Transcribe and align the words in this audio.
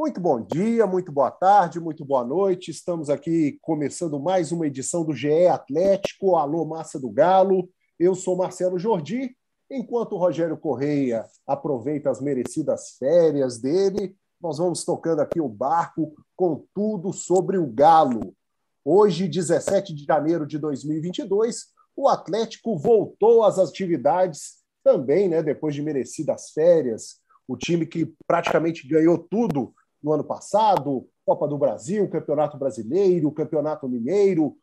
Muito 0.00 0.18
bom 0.18 0.40
dia, 0.40 0.86
muito 0.86 1.12
boa 1.12 1.30
tarde, 1.30 1.78
muito 1.78 2.06
boa 2.06 2.24
noite. 2.24 2.70
Estamos 2.70 3.10
aqui 3.10 3.58
começando 3.60 4.18
mais 4.18 4.50
uma 4.50 4.66
edição 4.66 5.04
do 5.04 5.12
GE 5.12 5.46
Atlético. 5.46 6.36
Alô, 6.36 6.64
Massa 6.64 6.98
do 6.98 7.10
Galo. 7.10 7.68
Eu 7.98 8.14
sou 8.14 8.34
Marcelo 8.34 8.78
Jordi. 8.78 9.36
Enquanto 9.70 10.12
o 10.14 10.16
Rogério 10.18 10.56
Correia 10.56 11.26
aproveita 11.46 12.08
as 12.08 12.18
merecidas 12.18 12.96
férias 12.98 13.58
dele, 13.60 14.16
nós 14.40 14.56
vamos 14.56 14.86
tocando 14.86 15.20
aqui 15.20 15.38
o 15.38 15.50
barco 15.50 16.14
com 16.34 16.64
tudo 16.74 17.12
sobre 17.12 17.58
o 17.58 17.66
Galo. 17.66 18.34
Hoje, 18.82 19.28
17 19.28 19.94
de 19.94 20.04
janeiro 20.04 20.46
de 20.46 20.58
2022, 20.58 21.66
o 21.94 22.08
Atlético 22.08 22.74
voltou 22.78 23.44
às 23.44 23.58
atividades 23.58 24.60
também, 24.82 25.28
né, 25.28 25.42
depois 25.42 25.74
de 25.74 25.82
merecidas 25.82 26.52
férias. 26.52 27.20
O 27.46 27.54
time 27.54 27.84
que 27.84 28.10
praticamente 28.26 28.88
ganhou 28.88 29.18
tudo 29.18 29.74
no 30.02 30.12
ano 30.12 30.24
passado, 30.24 31.06
Copa 31.24 31.46
do 31.46 31.58
Brasil, 31.58 32.08
Campeonato 32.08 32.56
Brasileiro, 32.56 33.32
Campeonato 33.32 33.88
Mineiro, 33.88 34.56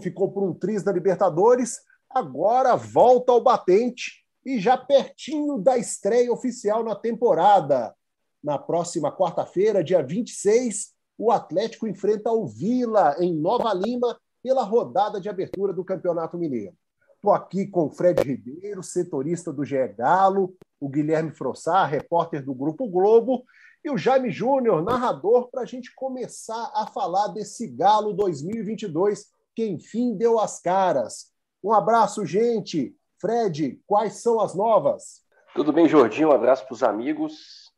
ficou 0.00 0.30
por 0.30 0.42
um 0.44 0.54
triz 0.54 0.82
da 0.82 0.92
Libertadores, 0.92 1.80
agora 2.08 2.76
volta 2.76 3.32
ao 3.32 3.42
batente 3.42 4.24
e 4.44 4.58
já 4.58 4.76
pertinho 4.76 5.58
da 5.58 5.78
estreia 5.78 6.32
oficial 6.32 6.84
na 6.84 6.94
temporada. 6.94 7.94
Na 8.42 8.58
próxima 8.58 9.10
quarta-feira, 9.10 9.84
dia 9.84 10.02
26, 10.02 10.92
o 11.16 11.30
Atlético 11.30 11.86
enfrenta 11.86 12.30
o 12.32 12.46
Vila 12.46 13.16
em 13.18 13.34
Nova 13.34 13.72
Lima 13.72 14.18
pela 14.42 14.64
rodada 14.64 15.20
de 15.20 15.28
abertura 15.28 15.72
do 15.72 15.84
Campeonato 15.84 16.36
Mineiro. 16.36 16.74
Estou 17.14 17.32
aqui 17.32 17.68
com 17.68 17.86
o 17.86 17.90
Fred 17.90 18.20
Ribeiro, 18.20 18.82
setorista 18.82 19.52
do 19.52 19.64
GE 19.64 19.86
Galo, 19.96 20.56
o 20.80 20.88
Guilherme 20.88 21.30
Frossar, 21.30 21.88
repórter 21.88 22.44
do 22.44 22.52
Grupo 22.52 22.88
Globo, 22.88 23.44
e 23.84 23.90
o 23.90 23.98
Jaime 23.98 24.30
Júnior, 24.30 24.82
narrador, 24.82 25.50
para 25.50 25.62
a 25.62 25.66
gente 25.66 25.92
começar 25.94 26.70
a 26.74 26.86
falar 26.86 27.28
desse 27.28 27.66
Galo 27.66 28.12
2022 28.12 29.30
que 29.54 29.66
enfim 29.66 30.16
deu 30.16 30.38
as 30.38 30.60
caras. 30.60 31.32
Um 31.62 31.72
abraço, 31.72 32.24
gente. 32.24 32.94
Fred, 33.20 33.80
quais 33.86 34.14
são 34.14 34.40
as 34.40 34.54
novas? 34.54 35.22
Tudo 35.54 35.72
bem, 35.72 35.88
Jordinho? 35.88 36.30
Um 36.30 36.32
abraço 36.32 36.64
para 36.64 36.74
os 36.74 36.82
amigos. 36.82 37.70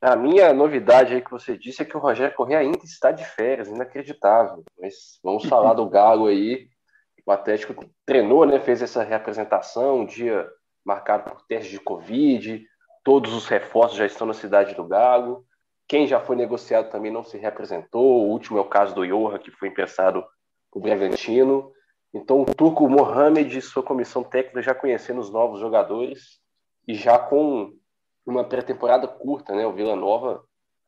A 0.00 0.14
minha 0.14 0.52
novidade 0.52 1.14
aí 1.14 1.22
que 1.22 1.30
você 1.30 1.56
disse 1.56 1.82
é 1.82 1.84
que 1.84 1.96
o 1.96 2.00
Rogério 2.00 2.36
Corrêa 2.36 2.58
ainda 2.58 2.78
está 2.84 3.10
de 3.10 3.24
férias, 3.24 3.68
inacreditável. 3.68 4.62
Mas 4.78 5.18
vamos 5.22 5.44
falar 5.46 5.74
do 5.74 5.88
Galo 5.88 6.26
aí. 6.26 6.68
O 7.26 7.32
Atlético 7.32 7.84
treinou, 8.06 8.44
né? 8.46 8.60
Fez 8.60 8.82
essa 8.82 9.02
reapresentação, 9.02 10.00
um 10.00 10.06
dia 10.06 10.48
marcado 10.84 11.30
por 11.30 11.42
teste 11.46 11.70
de 11.70 11.80
Covid, 11.80 12.64
Todos 13.04 13.32
os 13.32 13.46
reforços 13.46 13.96
já 13.96 14.06
estão 14.06 14.26
na 14.26 14.34
cidade 14.34 14.74
do 14.74 14.84
Galo. 14.84 15.44
Quem 15.86 16.06
já 16.06 16.20
foi 16.20 16.36
negociado 16.36 16.90
também 16.90 17.10
não 17.10 17.24
se 17.24 17.38
representou. 17.38 18.26
O 18.26 18.28
último 18.28 18.58
é 18.58 18.60
o 18.60 18.68
caso 18.68 18.94
do 18.94 19.04
Iorra, 19.04 19.38
que 19.38 19.50
foi 19.50 19.68
emprestado 19.68 20.22
para 20.70 20.78
o 20.78 20.80
Bragantino. 20.80 21.72
Então, 22.12 22.42
o 22.42 22.44
Turco 22.44 22.88
Mohamed 22.88 23.56
e 23.56 23.62
sua 23.62 23.82
comissão 23.82 24.22
técnica 24.22 24.62
já 24.62 24.74
conhecendo 24.74 25.20
os 25.20 25.30
novos 25.30 25.60
jogadores 25.60 26.40
e 26.86 26.94
já 26.94 27.18
com 27.18 27.72
uma 28.26 28.44
pré-temporada 28.44 29.08
curta, 29.08 29.54
né? 29.54 29.66
O 29.66 29.72
Vila 29.72 29.96
Nova 29.96 30.44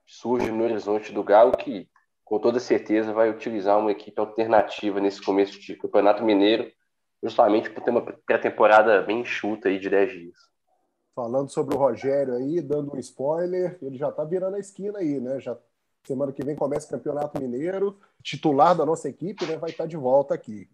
surge 0.06 0.50
no 0.50 0.64
horizonte 0.64 1.12
do 1.12 1.24
Galo, 1.24 1.52
que 1.52 1.88
com 2.24 2.38
toda 2.38 2.60
certeza 2.60 3.12
vai 3.12 3.30
utilizar 3.30 3.78
uma 3.78 3.92
equipe 3.92 4.20
alternativa 4.20 5.00
nesse 5.00 5.22
começo 5.22 5.58
de 5.60 5.76
Campeonato 5.76 6.22
Mineiro, 6.24 6.70
justamente 7.22 7.70
por 7.70 7.82
ter 7.82 7.90
uma 7.90 8.02
pré-temporada 8.02 9.02
bem 9.02 9.20
enxuta 9.20 9.68
aí 9.68 9.78
de 9.78 9.88
10 9.88 10.10
dias 10.10 10.49
falando 11.14 11.50
sobre 11.50 11.74
o 11.74 11.78
Rogério 11.78 12.34
aí, 12.34 12.60
dando 12.60 12.94
um 12.94 12.98
spoiler, 12.98 13.78
ele 13.82 13.96
já 13.96 14.08
está 14.08 14.24
virando 14.24 14.56
a 14.56 14.60
esquina 14.60 14.98
aí, 14.98 15.20
né? 15.20 15.40
Já 15.40 15.56
semana 16.04 16.32
que 16.32 16.44
vem 16.44 16.56
começa 16.56 16.86
o 16.86 16.90
Campeonato 16.90 17.40
Mineiro, 17.40 17.98
titular 18.22 18.74
da 18.74 18.86
nossa 18.86 19.08
equipe, 19.08 19.44
né? 19.46 19.56
Vai 19.56 19.70
estar 19.70 19.84
tá 19.84 19.88
de 19.88 19.96
volta 19.96 20.34
aqui. 20.34 20.68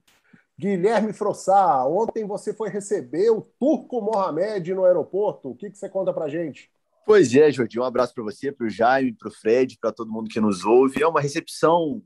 Guilherme 0.58 1.12
Frossá, 1.12 1.86
ontem 1.86 2.24
você 2.24 2.54
foi 2.54 2.70
receber 2.70 3.30
o 3.30 3.42
Turco 3.42 4.00
Mohamed 4.00 4.72
no 4.72 4.84
aeroporto. 4.84 5.50
O 5.50 5.54
que, 5.54 5.70
que 5.70 5.76
você 5.76 5.88
conta 5.88 6.14
pra 6.14 6.28
gente? 6.28 6.70
Pois 7.04 7.34
é, 7.34 7.50
Jordi, 7.52 7.78
um 7.78 7.84
abraço 7.84 8.14
para 8.14 8.24
você, 8.24 8.50
para 8.50 8.66
o 8.66 8.70
Jaime, 8.70 9.12
para 9.12 9.28
o 9.28 9.30
Fred, 9.30 9.78
para 9.78 9.92
todo 9.92 10.10
mundo 10.10 10.30
que 10.30 10.40
nos 10.40 10.64
ouve. 10.64 11.02
É 11.02 11.06
uma 11.06 11.20
recepção 11.20 12.02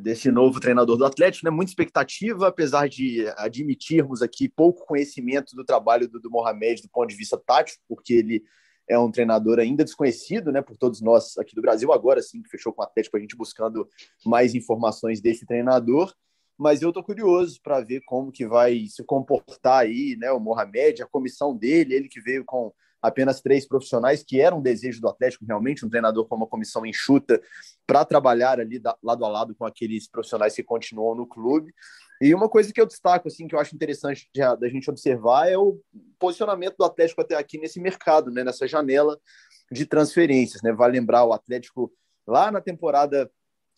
desse 0.00 0.30
novo 0.30 0.60
treinador 0.60 0.96
do 0.96 1.04
Atlético, 1.04 1.44
né? 1.44 1.50
Muita 1.50 1.70
expectativa, 1.70 2.48
apesar 2.48 2.88
de 2.88 3.26
admitirmos 3.36 4.22
aqui 4.22 4.48
pouco 4.48 4.86
conhecimento 4.86 5.54
do 5.54 5.64
trabalho 5.64 6.08
do, 6.08 6.18
do 6.18 6.30
Mohamed 6.30 6.82
do 6.82 6.88
ponto 6.88 7.08
de 7.08 7.16
vista 7.16 7.36
tático, 7.36 7.82
porque 7.86 8.14
ele 8.14 8.42
é 8.88 8.98
um 8.98 9.10
treinador 9.10 9.58
ainda 9.58 9.84
desconhecido, 9.84 10.52
né, 10.52 10.60
por 10.60 10.76
todos 10.76 11.00
nós 11.00 11.36
aqui 11.38 11.54
do 11.54 11.62
Brasil. 11.62 11.92
Agora 11.92 12.20
sim, 12.22 12.42
que 12.42 12.50
fechou 12.50 12.72
com 12.72 12.82
o 12.82 12.84
Atlético, 12.84 13.16
a 13.16 13.20
gente 13.20 13.36
buscando 13.36 13.88
mais 14.24 14.54
informações 14.54 15.20
desse 15.20 15.46
treinador. 15.46 16.14
Mas 16.56 16.82
eu 16.82 16.90
estou 16.90 17.02
curioso 17.02 17.60
para 17.62 17.80
ver 17.80 18.02
como 18.06 18.30
que 18.30 18.46
vai 18.46 18.86
se 18.86 19.02
comportar 19.02 19.80
aí, 19.80 20.16
né, 20.16 20.30
o 20.30 20.38
Mohamed, 20.38 21.02
a 21.02 21.06
comissão 21.06 21.56
dele, 21.56 21.94
ele 21.94 22.08
que 22.08 22.20
veio 22.20 22.44
com 22.44 22.72
apenas 23.04 23.42
três 23.42 23.68
profissionais, 23.68 24.22
que 24.22 24.40
era 24.40 24.56
um 24.56 24.62
desejo 24.62 24.98
do 24.98 25.08
Atlético, 25.08 25.44
realmente, 25.44 25.84
um 25.84 25.90
treinador 25.90 26.26
com 26.26 26.36
uma 26.36 26.46
comissão 26.46 26.86
enxuta 26.86 27.38
para 27.86 28.02
trabalhar 28.02 28.58
ali 28.58 28.78
da, 28.78 28.96
lado 29.02 29.26
a 29.26 29.28
lado 29.28 29.54
com 29.54 29.66
aqueles 29.66 30.08
profissionais 30.08 30.54
que 30.54 30.62
continuam 30.62 31.14
no 31.14 31.26
clube. 31.26 31.70
E 32.18 32.34
uma 32.34 32.48
coisa 32.48 32.72
que 32.72 32.80
eu 32.80 32.86
destaco, 32.86 33.28
assim, 33.28 33.46
que 33.46 33.54
eu 33.54 33.58
acho 33.58 33.74
interessante 33.74 34.26
da 34.58 34.68
gente 34.70 34.88
observar 34.88 35.50
é 35.50 35.58
o 35.58 35.78
posicionamento 36.18 36.76
do 36.78 36.84
Atlético 36.84 37.20
até 37.20 37.34
aqui 37.34 37.58
nesse 37.58 37.78
mercado, 37.78 38.30
né, 38.30 38.42
nessa 38.42 38.66
janela 38.66 39.20
de 39.70 39.84
transferências. 39.84 40.62
Né? 40.62 40.72
Vale 40.72 40.98
lembrar, 40.98 41.26
o 41.26 41.34
Atlético, 41.34 41.92
lá 42.26 42.50
na 42.50 42.62
temporada 42.62 43.30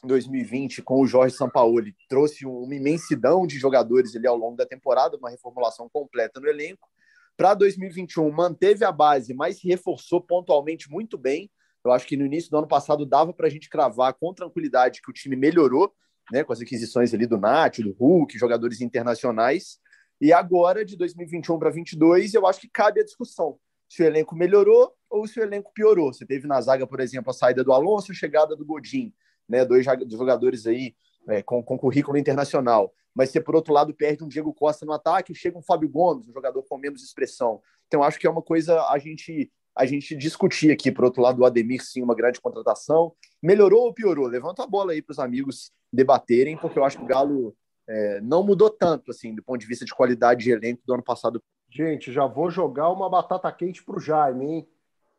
2020, 0.04 0.82
com 0.82 1.00
o 1.00 1.06
Jorge 1.06 1.34
Sampaoli, 1.34 1.96
trouxe 2.08 2.46
uma 2.46 2.76
imensidão 2.76 3.44
de 3.44 3.58
jogadores 3.58 4.14
ali 4.14 4.28
ao 4.28 4.36
longo 4.36 4.56
da 4.56 4.66
temporada, 4.66 5.16
uma 5.16 5.30
reformulação 5.30 5.88
completa 5.88 6.38
no 6.38 6.46
elenco. 6.46 6.88
Para 7.36 7.52
2021, 7.54 8.30
manteve 8.30 8.84
a 8.84 8.90
base, 8.90 9.34
mas 9.34 9.58
se 9.58 9.68
reforçou 9.68 10.20
pontualmente 10.20 10.90
muito 10.90 11.18
bem. 11.18 11.50
Eu 11.84 11.92
acho 11.92 12.06
que 12.06 12.16
no 12.16 12.24
início 12.24 12.50
do 12.50 12.56
ano 12.56 12.66
passado 12.66 13.04
dava 13.04 13.32
para 13.32 13.46
a 13.46 13.50
gente 13.50 13.68
cravar 13.68 14.14
com 14.14 14.32
tranquilidade 14.32 15.02
que 15.02 15.10
o 15.10 15.12
time 15.12 15.36
melhorou, 15.36 15.92
né, 16.32 16.42
com 16.42 16.52
as 16.52 16.60
aquisições 16.60 17.12
ali 17.12 17.26
do 17.26 17.38
Nath, 17.38 17.78
do 17.80 17.92
Hulk, 17.92 18.38
jogadores 18.38 18.80
internacionais. 18.80 19.78
E 20.20 20.32
agora, 20.32 20.84
de 20.84 20.96
2021 20.96 21.58
para 21.58 21.68
2022, 21.68 22.34
eu 22.34 22.46
acho 22.46 22.60
que 22.60 22.68
cabe 22.68 23.00
a 23.00 23.04
discussão 23.04 23.58
se 23.88 24.02
o 24.02 24.06
elenco 24.06 24.34
melhorou 24.34 24.92
ou 25.08 25.26
se 25.28 25.38
o 25.38 25.42
elenco 25.42 25.72
piorou. 25.72 26.12
Você 26.12 26.26
teve 26.26 26.46
na 26.48 26.60
zaga, 26.60 26.86
por 26.86 27.00
exemplo, 27.00 27.30
a 27.30 27.34
saída 27.34 27.62
do 27.62 27.72
Alonso, 27.72 28.10
a 28.10 28.14
chegada 28.14 28.56
do 28.56 28.64
Godin, 28.64 29.12
né, 29.48 29.64
dois 29.64 29.84
jogadores 29.84 30.66
aí 30.66 30.94
é, 31.28 31.42
com, 31.42 31.62
com 31.62 31.78
currículo 31.78 32.16
internacional 32.16 32.92
mas 33.16 33.30
você, 33.30 33.40
por 33.40 33.56
outro 33.56 33.72
lado, 33.72 33.94
perde 33.94 34.22
um 34.22 34.28
Diego 34.28 34.52
Costa 34.52 34.84
no 34.84 34.92
ataque, 34.92 35.34
chega 35.34 35.56
um 35.56 35.62
Fábio 35.62 35.88
Gomes, 35.88 36.28
um 36.28 36.34
jogador 36.34 36.62
com 36.64 36.76
menos 36.76 37.02
expressão. 37.02 37.62
Então, 37.86 38.02
acho 38.02 38.18
que 38.18 38.26
é 38.26 38.30
uma 38.30 38.42
coisa 38.42 38.82
a 38.90 38.98
gente 38.98 39.50
a 39.74 39.84
gente 39.84 40.14
discutir 40.16 40.70
aqui. 40.70 40.90
Por 40.92 41.04
outro 41.04 41.22
lado, 41.22 41.40
o 41.40 41.44
Ademir, 41.44 41.82
sim, 41.82 42.02
uma 42.02 42.14
grande 42.14 42.40
contratação. 42.40 43.14
Melhorou 43.42 43.84
ou 43.84 43.94
piorou? 43.94 44.26
Levanta 44.26 44.62
a 44.62 44.66
bola 44.66 44.92
aí 44.92 45.02
para 45.02 45.12
os 45.12 45.18
amigos 45.18 45.70
debaterem, 45.92 46.56
porque 46.56 46.78
eu 46.78 46.84
acho 46.84 46.96
que 46.98 47.04
o 47.04 47.06
Galo 47.06 47.54
é, 47.86 48.20
não 48.22 48.42
mudou 48.42 48.70
tanto, 48.70 49.10
assim, 49.10 49.34
do 49.34 49.42
ponto 49.42 49.60
de 49.60 49.66
vista 49.66 49.84
de 49.84 49.94
qualidade 49.94 50.44
de 50.44 50.50
elenco 50.50 50.82
do 50.86 50.94
ano 50.94 51.02
passado. 51.02 51.42
Gente, 51.70 52.10
já 52.10 52.26
vou 52.26 52.50
jogar 52.50 52.90
uma 52.90 53.08
batata 53.08 53.52
quente 53.52 53.82
para 53.82 53.96
o 53.96 54.00
Jaime, 54.00 54.46
hein? 54.46 54.68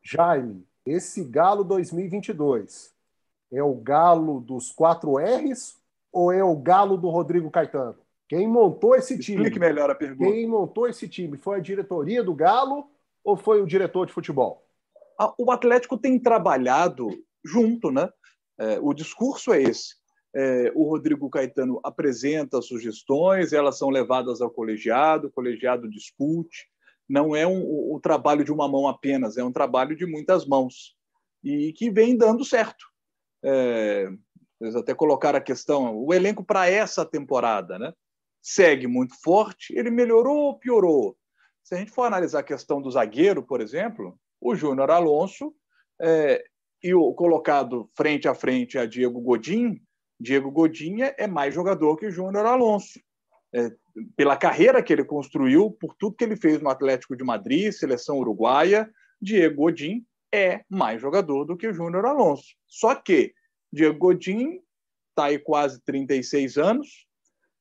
Jaime, 0.02 0.66
esse 0.86 1.24
Galo 1.24 1.64
2022 1.64 2.94
é 3.52 3.62
o 3.62 3.76
Galo 3.76 4.40
dos 4.40 4.72
quatro 4.72 5.18
R's 5.18 5.78
ou 6.18 6.32
é 6.32 6.44
o 6.44 6.56
Galo 6.56 6.98
do 6.98 7.10
Rodrigo 7.10 7.52
Caetano? 7.52 7.96
Quem 8.28 8.48
montou 8.48 8.96
esse 8.96 9.20
time? 9.20 9.38
Explique 9.38 9.60
melhor 9.60 9.92
a 9.92 9.94
pergunta. 9.94 10.32
Quem 10.32 10.48
montou 10.48 10.88
esse 10.88 11.08
time? 11.08 11.38
Foi 11.38 11.58
a 11.58 11.62
diretoria 11.62 12.24
do 12.24 12.34
Galo 12.34 12.90
ou 13.24 13.38
foi 13.38 13.62
o 13.62 13.68
diretor 13.68 14.08
de 14.08 14.14
futebol? 14.14 14.66
O 15.38 15.52
Atlético 15.52 15.96
tem 15.96 16.18
trabalhado 16.20 17.08
junto, 17.46 17.92
né? 17.92 18.10
É, 18.60 18.80
o 18.80 18.96
discurso 18.96 19.54
é 19.54 19.62
esse. 19.62 19.94
É, 20.36 20.72
o 20.74 20.90
Rodrigo 20.90 21.30
Caetano 21.30 21.80
apresenta 21.84 22.64
sugestões, 22.64 23.54
elas 23.54 23.78
são 23.78 23.92
levadas 23.92 24.42
ao 24.42 24.50
colegiado, 24.50 25.28
o 25.28 25.32
colegiado 25.32 25.88
discute. 25.88 26.68
Não 27.08 27.36
é 27.36 27.46
um, 27.46 27.62
o 27.94 28.00
trabalho 28.02 28.44
de 28.44 28.52
uma 28.52 28.68
mão 28.68 28.88
apenas, 28.88 29.38
é 29.38 29.44
um 29.44 29.52
trabalho 29.52 29.96
de 29.96 30.08
muitas 30.08 30.48
mãos 30.48 30.96
e 31.44 31.72
que 31.74 31.92
vem 31.92 32.18
dando 32.18 32.44
certo. 32.44 32.86
É, 33.44 34.10
eles 34.60 34.76
até 34.76 34.94
colocaram 34.94 35.38
a 35.38 35.42
questão, 35.42 35.96
o 35.96 36.14
elenco 36.14 36.44
para 36.44 36.70
essa 36.70 37.06
temporada, 37.06 37.78
né? 37.78 37.94
Segue 38.42 38.88
muito 38.88 39.14
forte, 39.22 39.78
ele 39.78 39.90
melhorou 39.90 40.38
ou 40.38 40.60
piorou? 40.60 41.18
Se 41.64 41.76
a 41.76 41.78
gente 41.78 41.92
for 41.92 42.04
analisar 42.04 42.40
a 42.40 42.44
questão 42.44 42.82
do 42.82 42.90
zagueiro, 42.90 43.44
por 43.44 43.62
exemplo, 43.62 44.18
o 44.40 44.56
Júnior 44.56 44.90
Alonso 44.90 45.54
é, 46.02 46.44
e 46.82 46.94
o 46.94 47.14
colocado 47.14 47.90
frente 47.96 48.28
a 48.28 48.34
frente 48.34 48.78
a 48.78 48.86
Diego 48.86 49.20
Godin, 49.20 49.82
Diego 50.20 50.50
Godin 50.50 51.02
é 51.02 51.28
mais 51.28 51.54
jogador 51.54 51.98
que 51.98 52.08
o 52.08 52.12
Júnior 52.12 52.46
Alonso. 52.46 53.00
É, 53.54 53.72
pela 54.16 54.38
carreira 54.38 54.82
que 54.82 54.92
ele 54.94 55.04
construiu, 55.04 55.72
por 55.72 55.94
tudo 55.96 56.16
que 56.16 56.24
ele 56.24 56.36
fez 56.36 56.62
no 56.62 56.70
Atlético 56.70 57.16
de 57.16 57.24
Madrid, 57.24 57.72
seleção 57.72 58.18
uruguaia, 58.18 58.90
Diego 59.22 59.64
Godin 59.64 60.06
é 60.34 60.64
mais 60.70 61.02
jogador 61.02 61.46
do 61.46 61.58
que 61.58 61.68
o 61.68 61.74
Júnior 61.74 62.06
Alonso. 62.06 62.56
Só 62.68 62.96
que 62.96 63.34
Diego 63.72 63.98
Godin 63.98 64.62
está 65.10 65.26
aí 65.26 65.40
quase 65.40 65.82
36 65.84 66.58
anos, 66.58 67.08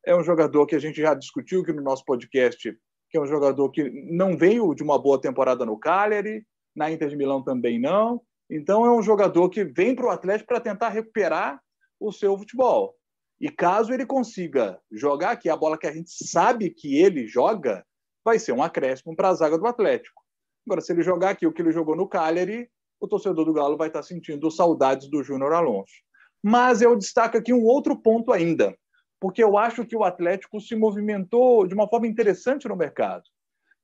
é 0.06 0.14
um 0.14 0.22
jogador 0.22 0.66
que 0.66 0.76
a 0.76 0.78
gente 0.78 1.00
já 1.00 1.14
discutiu 1.14 1.62
aqui 1.62 1.72
no 1.72 1.82
nosso 1.82 2.04
podcast, 2.04 2.78
que 3.10 3.18
é 3.18 3.20
um 3.20 3.26
jogador 3.26 3.70
que 3.70 3.90
não 4.12 4.36
veio 4.36 4.72
de 4.74 4.82
uma 4.82 4.98
boa 4.98 5.20
temporada 5.20 5.66
no 5.66 5.78
Cagliari, 5.78 6.46
na 6.74 6.90
Inter 6.90 7.08
de 7.08 7.16
Milão 7.16 7.42
também 7.42 7.80
não. 7.80 8.22
Então 8.48 8.86
é 8.86 8.90
um 8.90 9.02
jogador 9.02 9.48
que 9.48 9.64
vem 9.64 9.96
para 9.96 10.06
o 10.06 10.10
Atlético 10.10 10.48
para 10.48 10.60
tentar 10.60 10.90
recuperar 10.90 11.60
o 11.98 12.12
seu 12.12 12.38
futebol. 12.38 12.94
E 13.40 13.50
caso 13.50 13.92
ele 13.92 14.06
consiga 14.06 14.80
jogar, 14.92 15.36
que 15.36 15.48
é 15.48 15.52
a 15.52 15.56
bola 15.56 15.76
que 15.76 15.86
a 15.86 15.92
gente 15.92 16.10
sabe 16.10 16.70
que 16.70 16.96
ele 16.96 17.26
joga, 17.26 17.84
vai 18.24 18.38
ser 18.38 18.52
um 18.52 18.62
acréscimo 18.62 19.14
para 19.16 19.30
a 19.30 19.34
zaga 19.34 19.58
do 19.58 19.66
Atlético. 19.66 20.22
Agora, 20.66 20.80
se 20.80 20.92
ele 20.92 21.02
jogar 21.02 21.30
aqui 21.30 21.46
o 21.46 21.52
que 21.52 21.62
ele 21.62 21.72
jogou 21.72 21.96
no 21.96 22.08
Cagliari, 22.08 22.68
o 23.00 23.08
torcedor 23.08 23.44
do 23.44 23.52
Galo 23.52 23.76
vai 23.76 23.88
estar 23.88 24.02
sentindo 24.02 24.50
saudades 24.50 25.08
do 25.08 25.22
Júnior 25.22 25.52
Alonso. 25.52 25.94
Mas 26.43 26.81
eu 26.81 26.96
destaco 26.96 27.37
aqui 27.37 27.52
um 27.52 27.64
outro 27.64 27.96
ponto 27.96 28.32
ainda, 28.32 28.76
porque 29.20 29.43
eu 29.43 29.56
acho 29.56 29.84
que 29.84 29.96
o 29.96 30.04
Atlético 30.04 30.60
se 30.60 30.76
movimentou 30.76 31.66
de 31.66 31.75
uma 31.75 31.88
forma 31.88 32.06
interessante 32.06 32.69
no 32.69 32.76
mercado. 32.76 33.25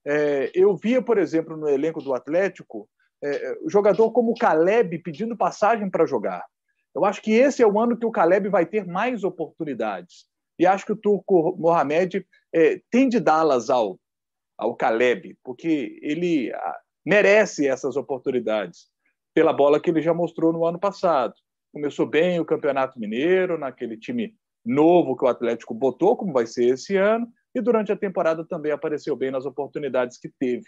É, 0.05 0.51
eu 0.53 0.75
via, 0.75 1.01
por 1.01 1.17
exemplo, 1.17 1.55
no 1.55 1.67
elenco 1.67 2.01
do 2.01 2.13
Atlético, 2.13 2.89
é, 3.23 3.57
jogador 3.67 4.11
como 4.11 4.31
o 4.31 4.35
Caleb 4.35 4.99
pedindo 4.99 5.37
passagem 5.37 5.89
para 5.89 6.05
jogar. 6.05 6.43
Eu 6.93 7.05
acho 7.05 7.21
que 7.21 7.31
esse 7.31 7.63
é 7.63 7.67
o 7.67 7.79
ano 7.79 7.97
que 7.97 8.05
o 8.05 8.11
Caleb 8.11 8.49
vai 8.49 8.65
ter 8.65 8.85
mais 8.85 9.23
oportunidades. 9.23 10.25
E 10.59 10.65
acho 10.65 10.85
que 10.85 10.91
o 10.91 10.97
Turco 10.97 11.55
Mohamed 11.57 12.25
é, 12.53 12.81
tem 12.91 13.09
de 13.09 13.19
dá-las 13.19 13.69
ao, 13.69 13.99
ao 14.57 14.75
Caleb, 14.75 15.35
porque 15.43 15.97
ele 16.01 16.53
ah, 16.53 16.79
merece 17.05 17.67
essas 17.67 17.95
oportunidades 17.95 18.92
pela 19.33 19.53
bola 19.53 19.79
que 19.79 19.89
ele 19.89 20.01
já 20.01 20.13
mostrou 20.13 20.53
no 20.53 20.65
ano 20.65 20.79
passado. 20.79 21.33
Começou 21.73 22.05
bem 22.05 22.39
o 22.39 22.45
Campeonato 22.45 22.99
Mineiro, 22.99 23.57
naquele 23.57 23.97
time 23.97 24.35
novo 24.65 25.15
que 25.17 25.25
o 25.25 25.27
Atlético 25.27 25.73
botou, 25.73 26.15
como 26.15 26.31
vai 26.31 26.45
ser 26.45 26.73
esse 26.73 26.95
ano, 26.95 27.27
e 27.53 27.61
durante 27.61 27.91
a 27.91 27.97
temporada 27.97 28.45
também 28.45 28.71
apareceu 28.71 29.15
bem 29.15 29.31
nas 29.31 29.45
oportunidades 29.45 30.17
que 30.17 30.29
teve. 30.39 30.63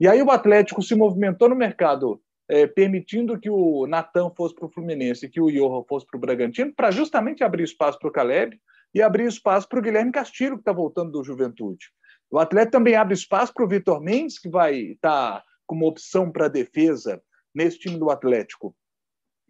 E 0.00 0.08
aí 0.08 0.22
o 0.22 0.30
Atlético 0.30 0.82
se 0.82 0.94
movimentou 0.94 1.48
no 1.48 1.54
mercado 1.54 2.20
é, 2.48 2.66
permitindo 2.66 3.38
que 3.38 3.50
o 3.50 3.86
Natan 3.86 4.30
fosse 4.36 4.54
para 4.54 4.66
o 4.66 4.70
Fluminense 4.70 5.28
que 5.28 5.40
o 5.40 5.50
Johan 5.50 5.84
fosse 5.88 6.06
para 6.06 6.18
o 6.18 6.20
Bragantino, 6.20 6.72
para 6.74 6.90
justamente 6.90 7.42
abrir 7.42 7.64
espaço 7.64 7.98
para 7.98 8.08
o 8.08 8.12
Caleb 8.12 8.58
e 8.94 9.02
abrir 9.02 9.26
espaço 9.26 9.68
para 9.68 9.78
o 9.78 9.82
Guilherme 9.82 10.12
Castilho, 10.12 10.54
que 10.54 10.60
está 10.60 10.72
voltando 10.72 11.12
do 11.12 11.24
Juventude. 11.24 11.86
O 12.30 12.38
Atlético 12.38 12.72
também 12.72 12.94
abre 12.94 13.14
espaço 13.14 13.52
para 13.52 13.64
o 13.64 13.68
Vitor 13.68 14.00
Mendes, 14.00 14.38
que 14.38 14.48
vai 14.48 14.76
estar 14.76 15.40
tá 15.40 15.44
como 15.66 15.86
opção 15.86 16.30
para 16.30 16.46
a 16.46 16.48
defesa 16.50 17.20
nesse 17.56 17.78
time 17.78 17.98
do 17.98 18.10
Atlético. 18.10 18.76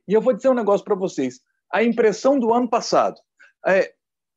E 0.08 0.14
eu 0.14 0.20
vou 0.20 0.32
dizer 0.32 0.48
um 0.48 0.54
negócio 0.54 0.84
para 0.84 0.94
vocês. 0.94 1.40
A 1.70 1.82
impressão 1.82 2.38
do 2.38 2.54
ano 2.54 2.70
passado, 2.70 3.20
é, 3.66 3.92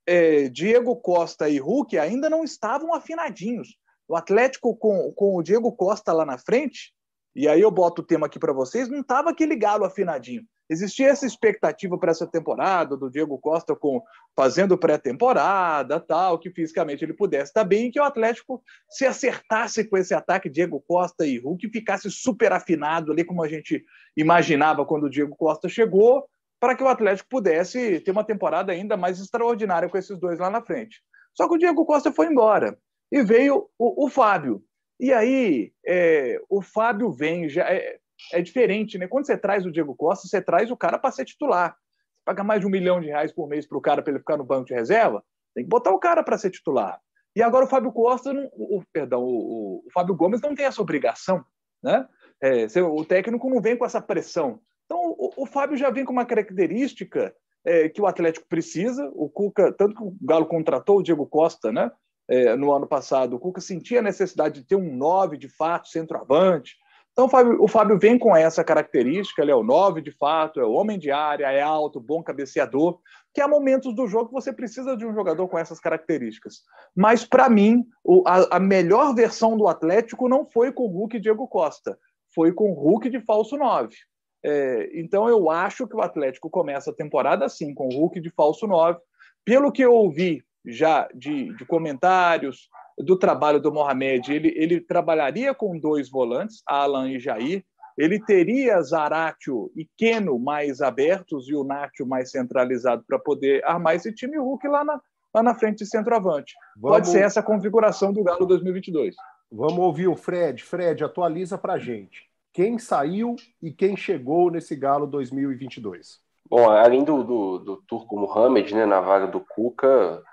é, 0.07 0.49
Diego 0.49 0.95
Costa 0.95 1.47
e 1.47 1.59
Hulk 1.59 1.97
ainda 1.97 2.29
não 2.29 2.43
estavam 2.43 2.93
afinadinhos. 2.93 3.77
O 4.07 4.15
Atlético 4.15 4.75
com, 4.75 5.13
com 5.13 5.35
o 5.35 5.43
Diego 5.43 5.71
Costa 5.71 6.11
lá 6.11 6.25
na 6.25 6.39
frente 6.39 6.93
e 7.35 7.47
aí 7.47 7.61
eu 7.61 7.71
boto 7.71 8.01
o 8.01 8.05
tema 8.05 8.25
aqui 8.25 8.39
para 8.39 8.51
vocês, 8.53 8.89
não 8.89 9.01
estava 9.01 9.29
aquele 9.29 9.55
galo 9.55 9.85
afinadinho. 9.85 10.43
Existia 10.69 11.07
essa 11.07 11.25
expectativa 11.25 11.97
para 11.97 12.11
essa 12.11 12.27
temporada 12.27 12.95
do 12.95 13.09
Diego 13.09 13.39
Costa 13.39 13.75
com 13.75 14.03
fazendo 14.35 14.77
pré-temporada, 14.77 15.99
tal, 15.99 16.37
que 16.37 16.51
fisicamente 16.51 17.03
ele 17.03 17.13
pudesse 17.13 17.45
estar 17.45 17.63
bem, 17.63 17.89
que 17.89 17.99
o 17.99 18.03
Atlético 18.03 18.63
se 18.87 19.05
acertasse 19.05 19.83
com 19.83 19.97
esse 19.97 20.13
ataque 20.13 20.49
Diego 20.49 20.79
Costa 20.87 21.25
e 21.25 21.39
Hulk, 21.39 21.69
ficasse 21.69 22.11
super 22.11 22.53
afinado 22.53 23.11
ali 23.11 23.23
como 23.23 23.43
a 23.43 23.47
gente 23.47 23.83
imaginava 24.15 24.85
quando 24.85 25.05
o 25.05 25.09
Diego 25.09 25.35
Costa 25.35 25.67
chegou, 25.67 26.29
para 26.59 26.75
que 26.75 26.83
o 26.83 26.87
Atlético 26.87 27.29
pudesse 27.29 27.99
ter 28.01 28.11
uma 28.11 28.23
temporada 28.23 28.71
ainda 28.71 28.95
mais 28.95 29.19
extraordinária 29.19 29.89
com 29.89 29.97
esses 29.97 30.19
dois 30.19 30.37
lá 30.37 30.49
na 30.49 30.61
frente. 30.61 31.01
Só 31.33 31.47
que 31.47 31.55
o 31.55 31.57
Diego 31.57 31.85
Costa 31.85 32.11
foi 32.11 32.27
embora 32.27 32.77
e 33.11 33.23
veio 33.23 33.69
o, 33.77 34.05
o 34.05 34.09
Fábio. 34.09 34.63
E 34.99 35.13
aí, 35.13 35.71
é, 35.85 36.39
o 36.49 36.61
Fábio 36.61 37.09
vem, 37.09 37.47
já 37.47 37.63
é, 37.63 37.97
é, 38.33 38.41
diferente, 38.41 38.97
né? 38.97 39.07
Quando 39.07 39.25
você 39.25 39.37
traz 39.37 39.65
o 39.65 39.71
Diego 39.71 39.95
Costa, 39.95 40.27
você 40.27 40.41
traz 40.41 40.69
o 40.71 40.77
cara 40.77 40.97
para 40.97 41.11
ser 41.11 41.25
titular. 41.25 41.71
Você 41.71 42.23
paga 42.25 42.43
mais 42.43 42.61
de 42.61 42.67
um 42.67 42.69
milhão 42.69 42.99
de 42.99 43.07
reais 43.07 43.31
por 43.31 43.47
mês 43.47 43.65
para 43.65 43.77
o 43.77 43.81
cara 43.81 44.01
para 44.01 44.11
ele 44.11 44.19
ficar 44.19 44.37
no 44.37 44.43
banco 44.43 44.65
de 44.65 44.73
reserva, 44.73 45.23
tem 45.53 45.63
que 45.63 45.69
botar 45.69 45.91
o 45.91 45.99
cara 45.99 46.23
para 46.23 46.37
ser 46.37 46.51
titular. 46.51 46.99
E 47.35 47.41
agora 47.41 47.65
o 47.65 47.69
Fábio 47.69 47.91
Costa, 47.91 48.33
não, 48.33 48.49
o, 48.53 48.83
perdão, 48.91 49.23
o, 49.23 49.83
o, 49.85 49.91
Fábio 49.93 50.15
Gomes 50.15 50.41
não 50.41 50.55
tem 50.55 50.65
essa 50.65 50.81
obrigação, 50.81 51.43
né? 51.81 52.07
É, 52.41 52.67
o 52.81 53.03
técnico 53.03 53.49
não 53.49 53.61
vem 53.61 53.77
com 53.77 53.85
essa 53.85 54.01
pressão. 54.01 54.59
Então, 54.85 54.99
o, 55.17 55.43
o 55.43 55.45
Fábio 55.45 55.77
já 55.77 55.89
vem 55.89 56.05
com 56.05 56.13
uma 56.13 56.25
característica 56.25 57.35
é, 57.65 57.89
que 57.89 58.01
o 58.01 58.07
Atlético 58.07 58.47
precisa. 58.47 59.09
O 59.13 59.29
Cuca, 59.29 59.71
tanto 59.73 59.95
que 59.95 60.03
o 60.03 60.15
Galo 60.21 60.45
contratou 60.45 60.97
o 60.97 61.03
Diego 61.03 61.27
Costa, 61.27 61.71
né? 61.71 61.91
é, 62.29 62.55
no 62.55 62.71
ano 62.71 62.87
passado, 62.87 63.35
o 63.35 63.39
Cuca 63.39 63.59
sentia 63.59 63.99
a 63.99 64.03
necessidade 64.03 64.61
de 64.61 64.67
ter 64.67 64.75
um 64.75 64.95
9 64.95 65.35
de 65.35 65.49
fato, 65.49 65.89
centroavante. 65.89 66.77
Então 67.19 67.27
o 67.27 67.29
Fábio, 67.29 67.61
o 67.61 67.67
Fábio 67.67 67.99
vem 67.99 68.17
com 68.17 68.33
essa 68.33 68.63
característica, 68.63 69.41
ele 69.41 69.51
é 69.51 69.55
o 69.55 69.61
9 69.61 70.01
de 70.01 70.09
fato, 70.09 70.61
é 70.61 70.63
o 70.63 70.71
homem 70.71 70.97
de 70.97 71.11
área, 71.11 71.51
é 71.51 71.59
alto, 71.59 71.99
bom 71.99 72.23
cabeceador, 72.23 72.97
que 73.33 73.41
há 73.41 73.47
momentos 73.47 73.93
do 73.93 74.07
jogo 74.07 74.27
que 74.27 74.33
você 74.33 74.53
precisa 74.53 74.95
de 74.95 75.05
um 75.05 75.13
jogador 75.13 75.45
com 75.49 75.59
essas 75.59 75.81
características. 75.81 76.61
Mas, 76.95 77.25
para 77.25 77.49
mim, 77.49 77.85
o, 78.05 78.23
a, 78.25 78.55
a, 78.55 78.59
melhor 78.61 79.13
versão 79.13 79.57
do 79.57 79.67
Atlético 79.67 80.29
não 80.29 80.45
foi 80.45 80.71
com 80.71 80.83
o 80.83 80.87
Hulk 80.87 81.17
e 81.17 81.19
Diego 81.19 81.45
Costa, 81.45 81.99
foi 82.33 82.53
com 82.53 82.71
o 82.71 82.73
Hulk 82.73 83.09
de 83.09 83.19
falso 83.19 83.57
9. 83.57 83.93
É, 84.41 84.89
então 84.97 85.27
eu 85.27 85.51
acho 85.51 85.85
que 85.89 85.97
o 85.97 86.01
Atlético 86.01 86.49
começa 86.49 86.91
a 86.91 86.95
temporada 86.95 87.43
assim, 87.43 87.73
com 87.73 87.89
o 87.89 87.97
Hulk 87.97 88.21
de 88.21 88.29
falso 88.29 88.65
9. 88.65 88.97
Pelo 89.43 89.73
que 89.73 89.81
eu 89.81 89.93
ouvi 89.93 90.41
já 90.65 91.09
de, 91.13 91.53
de 91.57 91.65
comentários 91.65 92.69
do 92.99 93.17
trabalho 93.17 93.59
do 93.59 93.71
Mohamed, 93.71 94.31
ele, 94.31 94.53
ele 94.55 94.81
trabalharia 94.81 95.53
com 95.53 95.79
dois 95.79 96.09
volantes, 96.09 96.61
Alan 96.67 97.09
e 97.09 97.19
Jair, 97.19 97.63
ele 97.97 98.19
teria 98.19 98.81
Zaratio 98.81 99.71
e 99.75 99.87
Keno 99.97 100.39
mais 100.39 100.81
abertos 100.81 101.49
e 101.49 101.55
o 101.55 101.63
Nacho 101.63 102.05
mais 102.05 102.31
centralizado 102.31 103.03
para 103.05 103.19
poder 103.19 103.63
armar 103.65 103.95
esse 103.95 104.13
time 104.13 104.37
Hulk 104.37 104.67
lá 104.67 104.85
na, 104.85 105.01
lá 105.33 105.43
na 105.43 105.55
frente 105.55 105.79
de 105.79 105.85
centroavante. 105.85 106.53
Vamos... 106.77 106.97
Pode 106.97 107.09
ser 107.09 107.23
essa 107.23 107.43
configuração 107.43 108.13
do 108.13 108.23
Galo 108.23 108.45
2022. 108.45 109.15
Vamos 109.51 109.79
ouvir 109.79 110.07
o 110.07 110.15
Fred. 110.15 110.63
Fred, 110.63 111.03
atualiza 111.03 111.57
para 111.57 111.77
gente. 111.77 112.29
Quem 112.53 112.77
saiu 112.77 113.35
e 113.61 113.71
quem 113.71 113.97
chegou 113.97 114.49
nesse 114.49 114.75
Galo 114.75 115.05
2022? 115.07 116.19
Bom, 116.49 116.69
além 116.69 117.03
do, 117.03 117.23
do, 117.23 117.59
do 117.59 117.77
Turco 117.87 118.17
Mohamed, 118.17 118.73
né, 118.73 118.85
na 118.85 119.01
vaga 119.01 119.27
do 119.27 119.39
Cuca, 119.39 120.23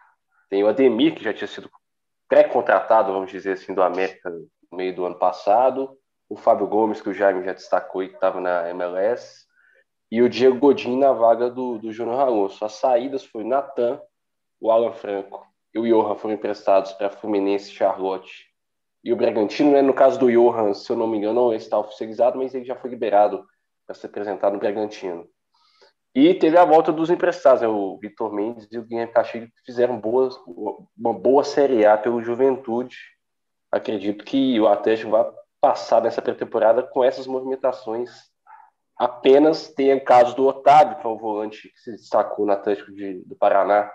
tem 0.49 0.62
o 0.62 0.69
Ademir, 0.69 1.14
que 1.14 1.25
já 1.25 1.35
tinha 1.35 1.49
sido 1.49 1.69
pré-contratado, 2.28 3.12
vamos 3.12 3.30
dizer 3.30 3.52
assim, 3.52 3.75
do 3.75 3.83
América 3.83 4.30
no 4.30 4.49
meio 4.73 4.95
do 4.95 5.04
ano 5.04 5.18
passado. 5.18 5.99
O 6.28 6.37
Fábio 6.37 6.66
Gomes, 6.66 7.00
que 7.00 7.09
o 7.09 7.14
Jaime 7.14 7.45
já 7.45 7.52
destacou 7.52 8.02
e 8.02 8.09
que 8.09 8.14
estava 8.14 8.40
na 8.40 8.68
MLS. 8.71 9.47
E 10.11 10.23
o 10.23 10.28
Diego 10.28 10.59
Godin 10.59 10.99
na 10.99 11.12
vaga 11.12 11.50
do, 11.50 11.78
do 11.78 11.92
Júnior 11.92 12.21
Alonso. 12.21 12.64
As 12.64 12.73
saídas 12.73 13.28
o 13.35 13.45
Natan, 13.45 14.00
o 14.61 14.71
Alan 14.71 14.92
Franco 14.92 15.47
e 15.75 15.78
o 15.78 15.85
Johan 15.85 16.16
foram 16.16 16.35
emprestados 16.35 16.92
para 16.92 17.11
Fluminense, 17.11 17.71
Charlotte 17.71 18.47
e 19.04 19.12
o 19.12 19.16
Bragantino. 19.16 19.73
Né? 19.73 19.83
No 19.83 19.95
caso 19.95 20.18
do 20.18 20.30
Johan, 20.30 20.75
se 20.75 20.90
eu 20.90 20.97
não 20.97 21.06
me 21.06 21.18
engano, 21.18 21.35
não 21.35 21.52
está 21.52 21.78
oficializado, 21.78 22.38
mas 22.38 22.54
ele 22.54 22.64
já 22.64 22.75
foi 22.75 22.90
liberado 22.90 23.47
para 23.87 23.95
ser 23.95 24.06
apresentado 24.06 24.54
no 24.54 24.59
Bragantino. 24.59 25.28
E 26.17 26.33
teve 26.33 26.57
a 26.57 26.65
volta 26.65 26.91
dos 26.91 27.11
emprestados, 27.11 27.61
né? 27.61 27.69
o 27.69 27.99
Vitor 27.99 28.33
Mendes 28.33 28.67
e 28.73 28.79
o 28.79 28.83
Guilherme 28.83 29.13
Castilho 29.13 29.53
fizeram 29.67 30.01
boas, 30.01 30.35
uma 30.99 31.13
boa 31.13 31.45
Série 31.45 31.85
A 31.85 31.99
pelo 31.99 32.23
Juventude. 32.23 32.97
Acredito 33.71 34.25
que 34.25 34.59
o 34.59 34.67
Atlético 34.67 35.11
vai 35.11 35.31
passar 35.61 36.01
nessa 36.01 36.23
pré-temporada 36.23 36.83
com 36.83 37.05
essas 37.05 37.27
movimentações. 37.27 38.11
Apenas 38.97 39.69
tem 39.69 39.93
o 39.93 40.03
caso 40.03 40.35
do 40.35 40.47
Otávio, 40.47 40.99
que 40.99 41.07
é 41.07 41.11
o 41.11 41.19
volante 41.19 41.69
que 41.69 41.79
se 41.81 41.93
destacou 41.93 42.47
no 42.47 42.53
Atlético 42.53 42.95
de, 42.95 43.23
do 43.27 43.37
Paraná 43.37 43.93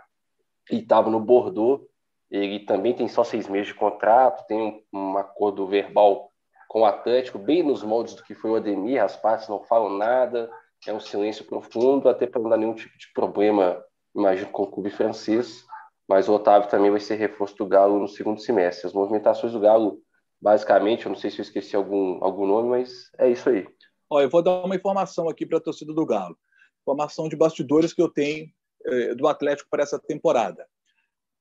e 0.69 0.77
estava 0.77 1.09
no 1.09 1.19
Bordeaux. 1.19 1.83
Ele 2.29 2.59
também 2.59 2.93
tem 2.93 3.07
só 3.07 3.23
seis 3.23 3.47
meses 3.47 3.69
de 3.69 3.73
contrato, 3.73 4.45
tem 4.45 4.85
um, 4.93 4.99
um 4.99 5.17
acordo 5.17 5.65
verbal 5.65 6.31
com 6.67 6.81
o 6.81 6.85
Atlético, 6.85 7.39
bem 7.39 7.63
nos 7.63 7.81
moldes 7.81 8.13
do 8.13 8.23
que 8.23 8.35
foi 8.35 8.51
o 8.51 8.55
Ademir, 8.57 9.03
as 9.03 9.17
partes 9.17 9.47
não 9.49 9.63
falam 9.63 9.89
nada, 9.97 10.51
é 10.87 10.93
um 10.93 10.99
silêncio 10.99 11.45
profundo, 11.45 12.09
até 12.09 12.25
para 12.25 12.41
não 12.41 12.49
dar 12.49 12.57
nenhum 12.57 12.73
tipo 12.73 12.97
de 12.97 13.11
problema, 13.13 13.83
imagino, 14.15 14.51
com 14.51 14.63
o 14.63 14.71
clube 14.71 14.89
francês. 14.89 15.65
Mas 16.07 16.27
o 16.27 16.33
Otávio 16.33 16.69
também 16.69 16.91
vai 16.91 16.99
ser 16.99 17.15
reforço 17.15 17.55
do 17.55 17.65
Galo 17.65 17.99
no 17.99 18.07
segundo 18.07 18.41
semestre. 18.41 18.87
As 18.87 18.93
movimentações 18.93 19.53
do 19.53 19.59
Galo, 19.59 20.01
basicamente, 20.41 21.05
eu 21.05 21.11
não 21.11 21.17
sei 21.17 21.29
se 21.29 21.39
eu 21.39 21.43
esqueci 21.43 21.75
algum, 21.75 22.23
algum 22.23 22.45
nome, 22.45 22.69
mas 22.69 23.09
é 23.17 23.29
isso 23.29 23.49
aí. 23.49 23.67
Olha, 24.09 24.25
eu 24.25 24.29
vou 24.29 24.41
dar 24.41 24.65
uma 24.65 24.75
informação 24.75 25.29
aqui 25.29 25.45
para 25.45 25.57
a 25.57 25.61
torcida 25.61 25.93
do 25.93 26.05
Galo. 26.05 26.37
Informação 26.81 27.29
de 27.29 27.35
bastidores 27.35 27.93
que 27.93 28.01
eu 28.01 28.09
tenho 28.09 28.47
eh, 28.85 29.15
do 29.15 29.27
Atlético 29.27 29.69
para 29.69 29.83
essa 29.83 29.99
temporada. 29.99 30.67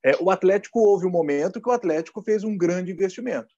É, 0.05 0.17
o 0.21 0.31
Atlético 0.31 0.81
houve 0.81 1.07
um 1.07 1.11
momento 1.11 1.61
que 1.61 1.69
o 1.69 1.73
Atlético 1.73 2.23
fez 2.23 2.45
um 2.45 2.57
grande 2.57 2.93
investimento. 2.93 3.49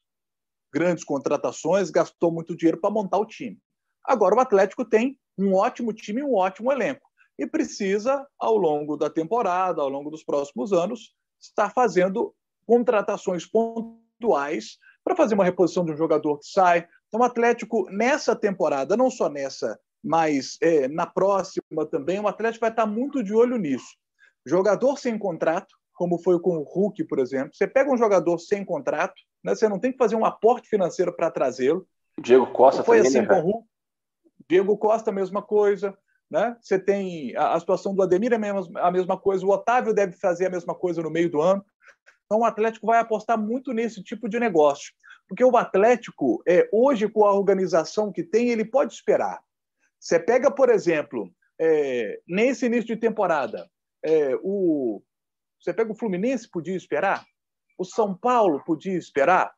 Grandes 0.73 1.05
contratações, 1.05 1.91
gastou 1.91 2.33
muito 2.33 2.57
dinheiro 2.57 2.81
para 2.81 2.91
montar 2.91 3.19
o 3.19 3.27
time. 3.27 3.59
Agora 4.05 4.35
o 4.35 4.41
Atlético 4.41 4.85
tem 4.85 5.19
um 5.39 5.55
ótimo 5.55 5.93
time 5.93 6.23
um 6.23 6.35
ótimo 6.35 6.71
elenco. 6.71 7.09
E 7.39 7.47
precisa, 7.47 8.27
ao 8.39 8.57
longo 8.57 8.97
da 8.97 9.09
temporada, 9.09 9.81
ao 9.81 9.89
longo 9.89 10.11
dos 10.11 10.23
próximos 10.23 10.73
anos, 10.73 11.15
estar 11.41 11.71
fazendo 11.71 12.35
contratações 12.67 13.47
pontuais 13.47 14.79
para 15.03 15.17
fazer 15.17 15.35
uma 15.35 15.45
reposição 15.45 15.85
de 15.85 15.93
um 15.93 15.97
jogador 15.97 16.39
que 16.39 16.47
sai. 16.47 16.87
Então, 17.09 17.21
o 17.21 17.25
Atlético, 17.25 17.91
nessa 17.91 18.37
temporada, 18.37 18.97
não 18.97 19.11
só 19.11 19.29
nessa, 19.29 19.79
mas 20.03 20.57
é, 20.61 20.89
na 20.89 21.07
próxima 21.07 21.87
também, 21.91 22.21
o 22.21 22.29
Atlético 22.29 22.63
vai 22.63 22.71
estar 22.71 22.87
muito 22.87 23.23
de 23.23 23.35
olho 23.35 23.57
nisso. 23.57 23.97
Jogador 24.45 24.99
sem 24.99 25.19
contrato, 25.19 25.75
como 25.95 26.19
foi 26.19 26.41
com 26.41 26.59
o 26.59 26.63
Hulk, 26.63 27.05
por 27.05 27.19
exemplo. 27.19 27.55
Você 27.55 27.67
pega 27.67 27.93
um 27.93 27.97
jogador 27.97 28.39
sem 28.39 28.65
contrato, 28.65 29.15
né, 29.45 29.55
você 29.55 29.69
não 29.69 29.79
tem 29.79 29.93
que 29.93 29.99
fazer 29.99 30.17
um 30.17 30.25
aporte 30.25 30.69
financeiro 30.69 31.15
para 31.15 31.31
trazê-lo. 31.31 31.87
Diego 32.21 32.47
Costa 32.53 32.83
foi 32.83 32.99
também, 32.99 33.11
assim 33.11 33.21
né, 33.21 33.27
com 33.27 33.41
o 33.41 33.53
Hulk. 33.53 33.69
Diego 34.53 34.77
Costa, 34.77 35.11
mesma 35.11 35.41
coisa. 35.41 35.97
Né? 36.31 36.55
Você 36.61 36.79
tem 36.79 37.35
a, 37.37 37.55
a 37.55 37.61
situação 37.61 37.95
do 37.95 38.03
Ademir, 38.03 38.33
é 38.33 38.37
a 38.37 38.39
mesma, 38.39 38.81
a 38.81 38.91
mesma 38.91 39.19
coisa. 39.19 39.47
O 39.47 39.49
Otávio 39.49 39.95
deve 39.95 40.13
fazer 40.13 40.45
a 40.45 40.51
mesma 40.51 40.75
coisa 40.75 41.01
no 41.01 41.11
meio 41.11 41.31
do 41.31 41.41
ano. 41.41 41.65
Então, 42.27 42.41
o 42.41 42.45
Atlético 42.45 42.87
vai 42.87 42.99
apostar 42.99 43.39
muito 43.39 43.73
nesse 43.73 44.03
tipo 44.03 44.29
de 44.29 44.39
negócio. 44.39 44.93
Porque 45.27 45.43
o 45.43 45.57
Atlético, 45.57 46.43
é, 46.47 46.69
hoje, 46.71 47.09
com 47.09 47.25
a 47.25 47.33
organização 47.33 48.13
que 48.13 48.23
tem, 48.23 48.51
ele 48.51 48.65
pode 48.65 48.93
esperar. 48.93 49.43
Você 49.99 50.21
pega, 50.21 50.51
por 50.51 50.69
exemplo, 50.69 51.33
é, 51.59 52.21
nesse 52.29 52.67
início 52.67 52.89
de 52.89 52.97
temporada, 52.97 53.71
é, 54.05 54.37
o, 54.43 55.03
você 55.59 55.73
pega 55.73 55.93
o 55.93 55.97
Fluminense, 55.97 56.51
podia 56.51 56.77
esperar? 56.77 57.25
O 57.79 57.87
São 57.87 58.15
Paulo 58.15 58.63
podia 58.67 58.99
esperar? 58.99 59.51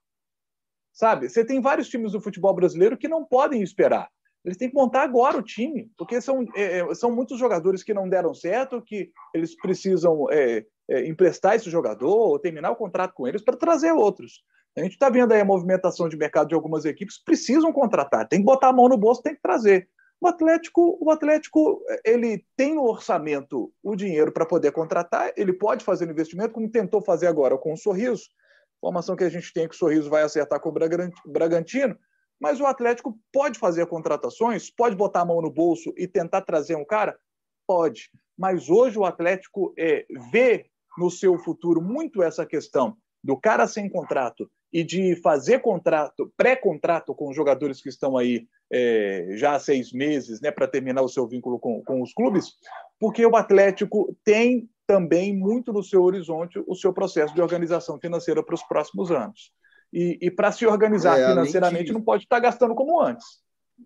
Sabe? 0.93 1.29
Você 1.29 1.45
tem 1.45 1.61
vários 1.61 1.89
times 1.89 2.13
do 2.13 2.21
futebol 2.21 2.55
brasileiro 2.55 2.97
que 2.97 3.09
não 3.09 3.25
podem 3.25 3.61
esperar. 3.61 4.14
Eles 4.45 4.59
têm 4.59 4.69
que 4.69 4.75
montar 4.75 5.03
agora 5.03 5.39
o 5.39 5.43
time, 5.43 5.91
porque 5.97 6.21
são, 6.21 6.45
é, 6.55 6.81
é 6.81 6.95
são 6.95 7.11
muitos 7.11 7.39
jogadores 7.39 7.83
que 7.83 7.95
não 7.95 8.09
deram 8.09 8.35
certo, 8.35 8.83
que 8.83 9.11
eles 9.33 9.57
precisam 9.57 10.27
é, 10.31 10.65
é, 10.89 11.07
emprestar 11.09 11.55
esse 11.55 11.71
jogador 11.71 12.15
ou 12.15 12.39
terminar 12.39 12.71
o 12.71 12.77
contrato 12.77 13.15
com 13.15 13.27
eles 13.27 13.43
para 13.43 13.57
trazer 13.57 13.93
outros. 13.93 14.43
A 14.77 14.83
gente 14.83 14.93
está 14.93 15.09
vendo 15.09 15.33
aí 15.33 15.41
a 15.41 15.45
movimentação 15.45 16.09
de 16.09 16.17
mercado 16.17 16.49
de 16.49 16.55
algumas 16.55 16.85
equipes, 16.85 17.23
precisam 17.23 17.73
contratar, 17.73 18.29
tem 18.29 18.41
que 18.41 18.45
botar 18.45 18.69
a 18.69 18.73
mão 18.73 18.89
no 18.89 18.99
bolso, 18.99 19.23
tem 19.23 19.35
que 19.35 19.41
trazer. 19.41 19.89
O 20.21 20.27
Atlético, 20.27 20.99
o 21.01 21.11
Atlético, 21.11 21.83
ele 22.05 22.45
tem 22.57 22.75
no 22.75 22.85
orçamento 22.85 23.73
o 23.83 23.95
dinheiro 23.95 24.33
para 24.33 24.47
poder 24.47 24.73
contratar, 24.73 25.33
ele 25.37 25.53
pode 25.53 25.85
fazer 25.85 26.09
o 26.09 26.11
investimento, 26.11 26.53
como 26.53 26.71
tentou 26.71 27.01
fazer 27.03 27.27
agora 27.27 27.57
com 27.57 27.73
o 27.73 27.77
Sorriso. 27.77 28.25
Informação 28.79 29.17
que 29.17 29.25
a 29.25 29.29
gente 29.29 29.53
tem 29.53 29.65
é 29.65 29.69
que 29.69 29.75
o 29.75 29.79
Sorriso 29.79 30.11
vai 30.11 30.23
acertar 30.23 30.61
com 30.61 30.71
o 30.71 30.73
Bragantino, 31.27 31.97
mas 32.45 32.61
o 32.61 32.67
Atlético 32.67 33.19
pode 33.33 33.59
fazer 33.59 33.87
contratações, 33.87 34.69
pode 34.69 34.95
botar 34.95 35.23
a 35.23 35.25
mão 35.25 35.41
no 35.41 35.51
bolso 35.51 35.95
e 35.97 36.07
tentar 36.07 36.43
trazer 36.43 36.77
um 36.77 36.85
cara? 36.85 37.17
Pode. 37.67 38.11
Mas 38.37 38.69
hoje 38.69 38.99
o 38.99 39.05
Atlético 39.07 39.73
é, 39.79 40.05
vê 40.31 40.67
no 40.99 41.11
seu 41.11 41.39
futuro 41.39 41.81
muito 41.81 42.23
essa 42.23 42.45
questão 42.45 42.99
do 43.23 43.35
cara 43.35 43.67
sem 43.67 43.89
contrato 43.89 44.47
e 44.71 44.85
de 44.85 45.17
fazer 45.23 45.61
contrato, 45.61 46.31
pré-contrato 46.37 47.15
com 47.15 47.31
os 47.31 47.35
jogadores 47.35 47.81
que 47.81 47.89
estão 47.89 48.15
aí 48.15 48.47
é, 48.71 49.29
já 49.37 49.55
há 49.55 49.59
seis 49.59 49.91
meses, 49.91 50.39
né, 50.43 50.51
para 50.51 50.69
terminar 50.69 51.01
o 51.01 51.09
seu 51.09 51.27
vínculo 51.27 51.59
com, 51.59 51.83
com 51.83 52.03
os 52.03 52.13
clubes, 52.13 52.53
porque 53.01 53.25
o 53.25 53.37
Atlético 53.37 54.15
tem 54.23 54.69
também 54.87 55.35
muito 55.35 55.73
no 55.73 55.83
seu 55.83 56.03
horizonte 56.03 56.63
o 56.67 56.75
seu 56.75 56.93
processo 56.93 57.35
de 57.35 57.41
organização 57.41 57.99
financeira 57.99 58.43
para 58.43 58.55
os 58.55 58.63
próximos 58.65 59.11
anos. 59.11 59.51
E, 59.95 60.19
e 60.21 60.31
para 60.31 60.51
se 60.51 60.67
organizar 60.67 61.21
é, 61.21 61.29
financeiramente, 61.29 61.85
de... 61.85 61.93
não 61.93 62.03
pode 62.03 62.25
estar 62.25 62.41
gastando 62.41 62.75
como 62.75 63.01
antes. 63.01 63.25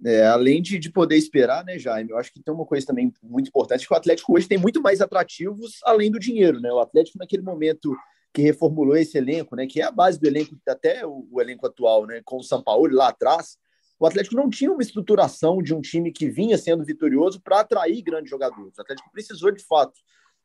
É, 0.05 0.27
além 0.27 0.63
de, 0.63 0.79
de 0.79 0.91
poder 0.91 1.17
esperar, 1.17 1.63
né, 1.65 1.79
Jaime? 1.79 2.11
Eu 2.11 2.19
acho 2.19 2.33
que 2.33 2.43
tem 2.43 2.55
uma 2.55 2.65
coisa 2.65 2.87
também 2.87 3.13
muito 3.23 3.49
importante, 3.49 3.87
que 3.87 3.93
o 3.93 3.97
Atlético 3.97 4.35
hoje 4.35 4.49
tem 4.49 4.57
muito 4.57 4.81
mais 4.81 5.03
atrativos 5.03 5.81
além 5.85 6.11
do 6.11 6.19
dinheiro, 6.19 6.61
né? 6.61 6.73
O 6.73 6.81
Atlético, 6.81 7.19
naquele 7.19 7.43
momento 7.43 7.95
que 8.33 8.43
reformulou 8.43 8.97
esse 8.97 9.17
elenco, 9.19 9.57
né, 9.57 9.67
que 9.67 9.81
é 9.81 9.85
a 9.85 9.91
base 9.91 10.21
do 10.21 10.27
elenco, 10.27 10.57
até 10.69 11.05
o, 11.07 11.27
o 11.31 11.41
elenco 11.41 11.67
atual, 11.67 12.07
né, 12.07 12.21
com 12.25 12.37
o 12.37 12.43
São 12.43 12.63
Paulo 12.63 12.87
lá 12.95 13.09
atrás, 13.09 13.57
o 13.99 14.07
Atlético 14.07 14.37
não 14.37 14.49
tinha 14.49 14.71
uma 14.71 14.83
estruturação 14.83 15.63
de 15.63 15.75
um 15.75 15.81
time 15.81 16.13
que 16.13 16.29
vinha 16.31 16.57
sendo 16.57 16.85
vitorioso 16.85 17.41
para 17.41 17.61
atrair 17.61 18.01
grandes 18.03 18.31
jogadores. 18.31 18.79
O 18.79 18.81
Atlético 18.81 19.11
precisou, 19.11 19.51
de 19.51 19.65
fato, 19.65 19.95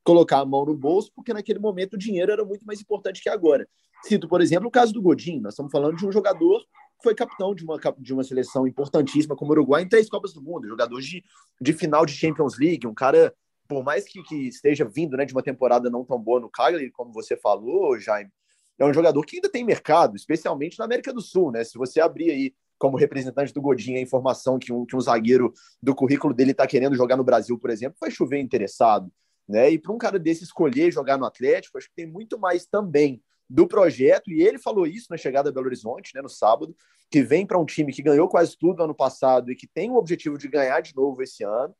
colocar 0.04 0.40
a 0.40 0.46
mão 0.46 0.66
no 0.66 0.76
bolso, 0.76 1.12
porque 1.16 1.34
naquele 1.34 1.60
momento 1.60 1.94
o 1.94 1.98
dinheiro 1.98 2.32
era 2.32 2.44
muito 2.44 2.66
mais 2.66 2.82
importante 2.82 3.22
que 3.22 3.30
agora. 3.30 3.68
Cito, 4.06 4.28
por 4.28 4.42
exemplo, 4.42 4.68
o 4.68 4.72
caso 4.72 4.94
do 4.94 5.02
Godinho. 5.02 5.42
Nós 5.42 5.54
estamos 5.54 5.72
falando 5.72 5.98
de 5.98 6.06
um 6.06 6.12
jogador 6.12 6.60
que 6.60 7.04
foi 7.04 7.16
capitão 7.16 7.56
de 7.56 7.64
uma, 7.64 7.80
de 7.98 8.14
uma 8.14 8.24
seleção 8.24 8.68
importantíssima 8.68 9.36
como 9.36 9.52
o 9.52 9.54
Uruguai 9.54 9.84
em 9.84 9.88
três 9.88 10.10
Copas 10.10 10.34
do 10.34 10.42
Mundo, 10.42 10.68
jogador 10.68 11.00
de, 11.02 11.24
de 11.60 11.74
final 11.74 12.06
de 12.06 12.14
Champions 12.14 12.58
League, 12.58 12.86
um 12.86 12.94
cara, 12.94 13.34
por 13.68 13.84
mais 13.84 14.06
que, 14.06 14.22
que 14.24 14.48
esteja 14.48 14.86
vindo 14.86 15.16
né, 15.16 15.26
de 15.26 15.34
uma 15.34 15.42
temporada 15.42 15.90
não 15.90 16.04
tão 16.04 16.20
boa 16.20 16.40
no 16.40 16.50
Cagliari, 16.50 16.92
como 16.92 17.12
você 17.14 17.38
falou, 17.38 18.00
Jaime, 18.00 18.30
é 18.80 18.86
um 18.86 18.94
jogador 18.94 19.24
que 19.26 19.38
ainda 19.38 19.50
tem 19.50 19.64
mercado, 19.64 20.16
especialmente 20.16 20.78
na 20.80 20.86
América 20.86 21.14
do 21.14 21.22
Sul, 21.22 21.52
né? 21.52 21.64
Se 21.64 21.78
você 21.78 22.02
abrir 22.02 22.32
aí 22.32 22.54
como 22.78 22.98
representante 22.98 23.54
do 23.54 23.62
Godinho 23.62 23.98
a 23.98 24.02
informação 24.02 24.60
que 24.60 24.74
um, 24.74 24.86
que 24.86 24.96
um 24.96 25.00
zagueiro 25.00 25.54
do 25.82 25.96
currículo 25.96 26.34
dele 26.34 26.52
está 26.52 26.68
querendo 26.68 26.96
jogar 26.96 27.16
no 27.16 27.24
Brasil, 27.24 27.58
por 27.58 27.70
exemplo, 27.70 27.98
vai 28.02 28.12
chover 28.12 28.40
interessado. 28.40 29.12
Né? 29.48 29.72
E 29.72 29.80
para 29.80 29.94
um 29.94 29.98
cara 29.98 30.18
desse 30.20 30.44
escolher 30.44 30.92
jogar 30.92 31.18
no 31.18 31.26
Atlético, 31.26 31.78
acho 31.78 31.88
que 31.88 31.96
tem 31.96 32.06
muito 32.06 32.38
mais 32.38 32.66
também 32.66 33.22
do 33.50 33.68
projeto, 33.68 34.32
e 34.32 34.42
ele 34.42 34.58
falou 34.58 34.88
isso 34.88 35.08
na 35.10 35.18
chegada 35.18 35.50
a 35.50 35.52
Belo 35.52 35.68
Horizonte, 35.68 36.12
né, 36.16 36.22
no 36.22 36.30
sábado, 36.30 36.76
que 37.10 37.22
vem 37.22 37.46
para 37.46 37.60
um 37.60 37.66
time 37.66 37.94
que 37.94 38.02
ganhou 38.02 38.28
quase 38.28 38.58
tudo 38.58 38.84
ano 38.84 38.96
passado 38.96 39.52
e 39.52 39.56
que 39.56 39.68
tem 39.68 39.92
o 39.92 39.96
objetivo 39.96 40.38
de 40.38 40.48
ganhar 40.48 40.82
de 40.82 40.96
novo 40.96 41.22
esse 41.22 41.44
ano. 41.44 41.76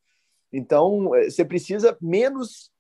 Então, 0.52 1.16
é, 1.16 1.30
você 1.30 1.44
precisa 1.44 1.98
menos 2.00 2.72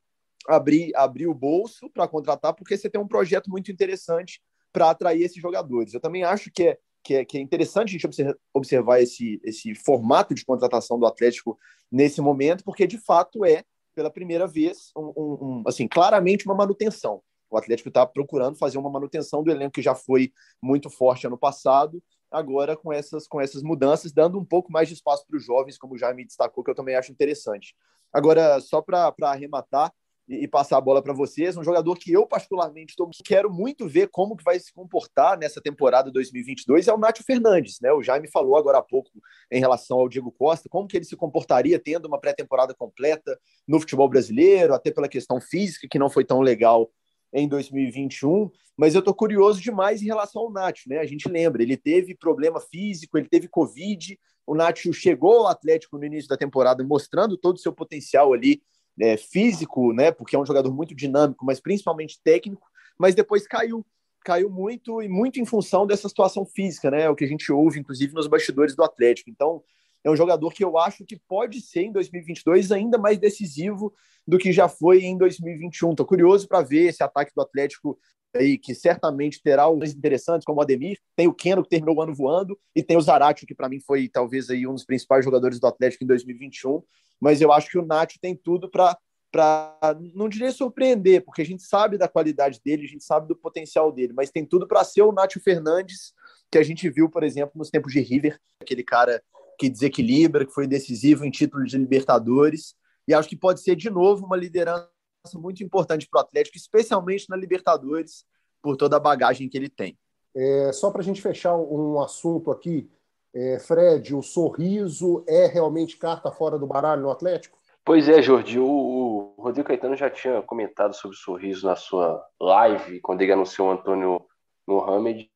abrir, 0.48 0.96
abrir 0.96 1.28
o 1.28 1.34
bolso 1.34 1.90
para 1.90 2.08
contratar, 2.08 2.54
porque 2.54 2.78
você 2.78 2.90
tem 2.90 3.02
um 3.02 3.08
projeto 3.08 3.50
muito 3.50 3.72
interessante 3.72 4.42
para 4.72 4.90
atrair 4.90 5.24
esses 5.24 5.42
jogadores. 5.42 5.94
Eu 5.94 6.00
também 6.00 6.24
acho 6.24 6.52
que 6.52 6.64
é, 6.68 6.78
que 7.04 7.16
é, 7.16 7.26
que 7.26 7.38
é 7.38 7.42
interessante 7.42 7.90
a 7.90 8.00
gente 8.00 8.36
observar 8.54 9.02
esse, 9.02 9.42
esse 9.44 9.74
formato 9.76 10.34
de 10.34 10.46
contratação 10.46 11.00
do 11.00 11.06
Atlético 11.06 11.58
nesse 11.92 12.22
momento, 12.22 12.64
porque 12.64 12.86
de 12.86 12.98
fato 12.98 13.44
é, 13.44 13.64
pela 13.96 14.10
primeira 14.10 14.48
vez, 14.48 14.92
um, 14.96 15.14
um, 15.16 15.38
um 15.42 15.64
assim, 15.68 15.88
claramente 15.88 16.46
uma 16.46 16.56
manutenção. 16.56 17.22
O 17.54 17.58
Atlético 17.58 17.90
está 17.90 18.06
procurando 18.06 18.58
fazer 18.58 18.78
uma 18.78 18.90
manutenção 18.90 19.44
do 19.44 19.52
elenco 19.52 19.74
que 19.74 19.82
já 19.82 19.94
foi 19.94 20.32
muito 20.62 20.90
forte 20.90 21.28
ano 21.28 21.38
passado, 21.38 22.02
agora 22.32 22.76
com 22.76 22.92
essas, 22.92 23.28
com 23.28 23.40
essas 23.40 23.62
mudanças, 23.62 24.12
dando 24.12 24.40
um 24.40 24.46
pouco 24.46 24.72
mais 24.72 24.88
de 24.88 24.96
espaço 24.96 25.26
para 25.28 25.38
os 25.38 25.46
jovens, 25.46 25.78
como 25.78 25.98
já 25.98 26.12
me 26.14 26.26
destacou, 26.26 26.64
que 26.64 26.72
eu 26.72 26.76
também 26.76 26.96
acho 26.96 27.12
interessante. 27.12 27.76
Agora, 28.12 28.60
só 28.60 28.82
para 28.82 29.14
arrematar, 29.22 29.94
e, 30.28 30.48
passar 30.48 30.78
a 30.78 30.82
bola 30.82 31.02
para 31.02 31.14
vocês. 31.14 31.58
Um 31.58 31.64
jogador 31.64 31.98
que 31.98 32.12
eu, 32.12 32.26
particularmente, 32.26 32.96
tô, 32.96 33.10
quero 33.24 33.52
muito 33.52 33.88
ver 33.88 34.10
como 34.10 34.36
que 34.36 34.44
vai 34.44 34.60
se 34.60 34.74
comportar 34.74 35.38
nessa 35.38 35.62
temporada 35.62 36.12
2022 36.12 36.88
é 36.88 36.94
o 36.94 36.98
Nátio 36.98 37.24
Fernandes. 37.24 37.80
Né? 37.82 37.92
O 37.92 38.02
Jaime 38.02 38.30
falou 38.30 38.56
agora 38.56 38.78
há 38.78 38.82
pouco 38.82 39.10
em 39.52 39.60
relação 39.60 40.00
ao 40.00 40.10
Diego 40.10 40.32
Costa, 40.32 40.70
como 40.70 40.88
que 40.88 40.98
ele 40.98 41.06
se 41.06 41.16
comportaria 41.16 41.80
tendo 41.80 42.06
uma 42.06 42.20
pré-temporada 42.20 42.74
completa 42.74 43.38
no 43.68 43.80
futebol 43.80 44.08
brasileiro, 44.08 44.74
até 44.74 44.92
pela 44.92 45.10
questão 45.10 45.42
física, 45.42 45.88
que 45.90 46.00
não 46.00 46.10
foi 46.10 46.24
tão 46.24 46.42
legal 46.42 46.90
em 47.34 47.48
2021, 47.48 48.50
mas 48.78 48.94
eu 48.94 49.00
estou 49.00 49.14
curioso 49.14 49.62
demais 49.62 50.02
em 50.02 50.06
relação 50.06 50.44
ao 50.44 50.52
Nacho, 50.52 50.88
né? 50.88 51.00
A 51.00 51.06
gente 51.06 51.28
lembra, 51.28 51.62
ele 51.64 51.76
teve 51.76 52.16
problema 52.16 52.60
físico, 52.60 53.18
ele 53.18 53.28
teve 53.28 53.48
Covid, 53.48 54.18
o 54.46 54.56
Nacho 54.56 54.94
chegou 54.94 55.40
ao 55.40 55.48
Atlético 55.48 55.98
no 55.98 56.06
início 56.06 56.30
da 56.30 56.38
temporada 56.38 56.84
mostrando 56.84 57.38
todo 57.38 57.56
o 57.56 57.60
seu 57.60 57.74
potencial 57.74 58.34
ali 58.34 58.62
é, 59.02 59.18
físico, 59.18 59.94
né? 59.94 60.12
Porque 60.12 60.36
é 60.36 60.40
um 60.40 60.46
jogador 60.46 60.74
muito 60.74 60.94
dinâmico, 60.94 61.46
mas 61.46 61.60
principalmente 61.60 62.22
técnico, 62.24 62.68
mas 62.98 63.16
depois 63.16 63.48
caiu. 63.48 63.86
Caiu 64.26 64.50
muito 64.50 65.02
e 65.02 65.10
muito 65.10 65.38
em 65.38 65.46
função 65.46 65.86
dessa 65.86 66.08
situação 66.08 66.46
física, 66.46 66.90
né? 66.90 67.10
O 67.10 67.16
que 67.16 67.26
a 67.26 67.28
gente 67.28 67.52
ouve, 67.52 67.80
inclusive, 67.80 68.14
nos 68.14 68.26
bastidores 68.26 68.74
do 68.74 68.82
Atlético. 68.82 69.30
Então, 69.30 69.62
é 70.04 70.10
um 70.10 70.16
jogador 70.16 70.54
que 70.54 70.64
eu 70.64 70.78
acho 70.78 71.06
que 71.06 71.20
pode 71.28 71.62
ser 71.62 71.84
em 71.84 71.92
2022 71.92 72.72
ainda 72.72 72.98
mais 72.98 73.18
decisivo 73.18 73.94
do 74.28 74.38
que 74.38 74.52
já 74.52 74.68
foi 74.68 75.04
em 75.04 75.18
2021. 75.18 75.92
Estou 75.92 76.06
curioso 76.06 76.48
para 76.48 76.62
ver 76.62 76.90
esse 76.90 77.04
ataque 77.04 77.32
do 77.36 77.42
Atlético 77.42 77.98
aí, 78.36 78.58
que 78.58 78.74
certamente 78.74 79.42
terá 79.42 79.70
uns 79.70 79.94
interessantes, 79.94 80.44
como 80.44 80.60
o 80.60 80.64
Ademir, 80.64 81.00
tem 81.16 81.28
o 81.28 81.34
Keno, 81.34 81.62
que 81.62 81.70
terminou 81.70 81.96
o 81.96 82.02
ano 82.02 82.16
voando, 82.16 82.60
e 82.76 82.82
tem 82.82 82.98
o 82.98 83.02
Zarate, 83.02 83.46
que 83.46 83.54
para 83.54 83.70
mim 83.70 83.80
foi 83.80 84.10
talvez 84.10 84.50
aí 84.50 84.66
um 84.66 84.74
dos 84.74 84.86
principais 84.86 85.24
jogadores 85.24 85.60
do 85.60 85.68
Atlético 85.68 86.04
em 86.04 86.08
2021 86.08 86.82
mas 87.24 87.40
eu 87.40 87.54
acho 87.54 87.70
que 87.70 87.78
o 87.78 87.86
Nath 87.86 88.16
tem 88.22 88.36
tudo 88.36 88.70
para 88.70 88.98
para 89.32 89.98
não 90.14 90.30
diria 90.30 90.52
surpreender, 90.52 91.26
porque 91.26 91.42
a 91.42 91.46
gente 91.46 91.64
sabe 91.64 91.98
da 91.98 92.08
qualidade 92.08 92.62
dele, 92.64 92.86
a 92.86 92.88
gente 92.88 93.04
sabe 93.04 93.28
do 93.28 93.36
potencial 93.36 93.92
dele, 93.92 94.14
mas 94.14 94.30
tem 94.30 94.46
tudo 94.46 94.68
para 94.68 94.84
ser 94.84 95.02
o 95.02 95.12
Nátio 95.12 95.42
Fernandes 95.42 96.14
que 96.52 96.58
a 96.60 96.62
gente 96.62 96.88
viu, 96.88 97.10
por 97.10 97.24
exemplo, 97.24 97.54
nos 97.56 97.72
tempos 97.72 97.92
de 97.92 98.00
River, 98.00 98.40
aquele 98.62 98.84
cara 98.84 99.24
que 99.64 99.70
desequilibra, 99.70 100.46
que 100.46 100.52
foi 100.52 100.68
decisivo 100.68 101.24
em 101.24 101.32
títulos 101.32 101.72
de 101.72 101.78
Libertadores, 101.78 102.76
e 103.08 103.14
acho 103.14 103.30
que 103.30 103.38
pode 103.38 103.62
ser 103.62 103.78
de 103.78 103.90
novo 103.90 104.26
uma 104.26 104.36
liderança 104.36 104.90
muito 105.36 105.64
importante 105.64 106.06
para 106.10 106.20
o 106.20 106.22
Atlético, 106.22 106.58
especialmente 106.58 107.30
na 107.30 107.38
Libertadores, 107.38 108.26
por 108.62 108.76
toda 108.76 108.98
a 108.98 109.00
bagagem 109.00 109.48
que 109.48 109.58
ele 109.58 109.70
tem. 109.70 109.98
É, 110.36 110.74
só 110.74 110.92
para 110.92 111.00
a 111.00 111.04
gente 111.04 111.22
fechar 111.22 111.56
um 111.56 112.02
assunto 112.02 112.52
aqui, 112.52 112.90
É, 113.36 113.58
Fred, 113.58 114.14
o 114.14 114.22
sorriso 114.22 115.24
é 115.28 115.48
realmente 115.48 115.98
carta 115.98 116.30
fora 116.30 116.60
do 116.60 116.68
baralho 116.68 117.02
no 117.02 117.10
Atlético? 117.10 117.58
Pois 117.84 118.08
é, 118.08 118.22
Jordi. 118.22 118.60
O, 118.60 119.34
Rodrigo 119.40 119.68
Caetano 119.68 119.96
já 119.96 120.08
tinha 120.10 120.42
comentado 120.44 120.94
sobre 120.94 121.16
o 121.16 121.20
sorriso 121.20 121.66
na 121.66 121.76
sua 121.76 122.24
live, 122.40 123.00
quando 123.00 123.22
ele 123.22 123.32
anunciou 123.32 123.70
o 123.70 123.72
Antônio 123.72 124.22
Mohamed, 124.68 125.32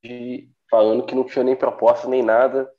falando 0.69 1.05
que 1.05 1.15
não 1.15 1.23
tinha 1.23 1.43
nem 1.43 1.55
proposta 1.55 2.07
nem 2.07 2.21
nada. 2.21 2.69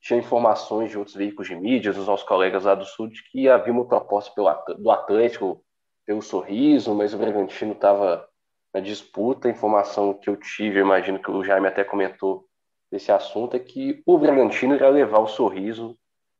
Tinha 0.00 0.18
informações 0.18 0.90
de 0.90 0.98
outros 0.98 1.16
veículos 1.16 1.48
de 1.48 1.56
mídia, 1.56 1.92
dos 1.92 2.06
nossos 2.06 2.26
colegas 2.26 2.64
lá 2.64 2.74
do 2.74 2.84
Sul, 2.84 3.08
de 3.08 3.22
que 3.30 3.48
havia 3.48 3.72
uma 3.72 3.86
proposta 3.86 4.32
pelo, 4.34 4.48
do 4.78 4.90
Atlético 4.90 5.62
pelo 6.06 6.22
sorriso, 6.22 6.94
mas 6.94 7.12
o 7.12 7.18
Bragantino 7.18 7.72
estava 7.72 8.28
na 8.72 8.80
disputa. 8.80 9.48
A 9.48 9.50
informação 9.50 10.14
que 10.14 10.30
eu 10.30 10.36
tive, 10.36 10.78
eu 10.78 10.84
imagino 10.84 11.18
que 11.18 11.30
o 11.30 11.42
Jaime 11.42 11.66
até 11.66 11.82
comentou 11.82 12.46
desse 12.90 13.10
assunto, 13.10 13.56
é 13.56 13.58
que 13.58 14.02
o 14.06 14.16
Bragantino 14.16 14.74
irá 14.74 14.88
levar 14.88 15.18
o 15.18 15.26
sorriso 15.26 15.98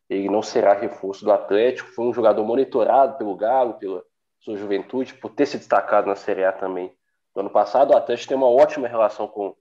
ele 0.08 0.28
não 0.28 0.42
será 0.42 0.72
reforço 0.72 1.24
do 1.24 1.32
Atlético. 1.32 1.90
Foi 1.90 2.06
um 2.06 2.12
jogador 2.12 2.44
monitorado 2.44 3.18
pelo 3.18 3.36
Galo, 3.36 3.74
pela 3.74 4.02
sua 4.40 4.56
juventude, 4.56 5.14
por 5.14 5.30
ter 5.30 5.46
se 5.46 5.58
destacado 5.58 6.06
na 6.06 6.14
Série 6.14 6.44
A 6.44 6.52
também 6.52 6.96
no 7.34 7.40
ano 7.40 7.50
passado. 7.50 7.92
O 7.92 7.96
Atlético 7.96 8.28
tem 8.28 8.36
uma 8.36 8.50
ótima 8.50 8.86
relação 8.86 9.26
com 9.26 9.56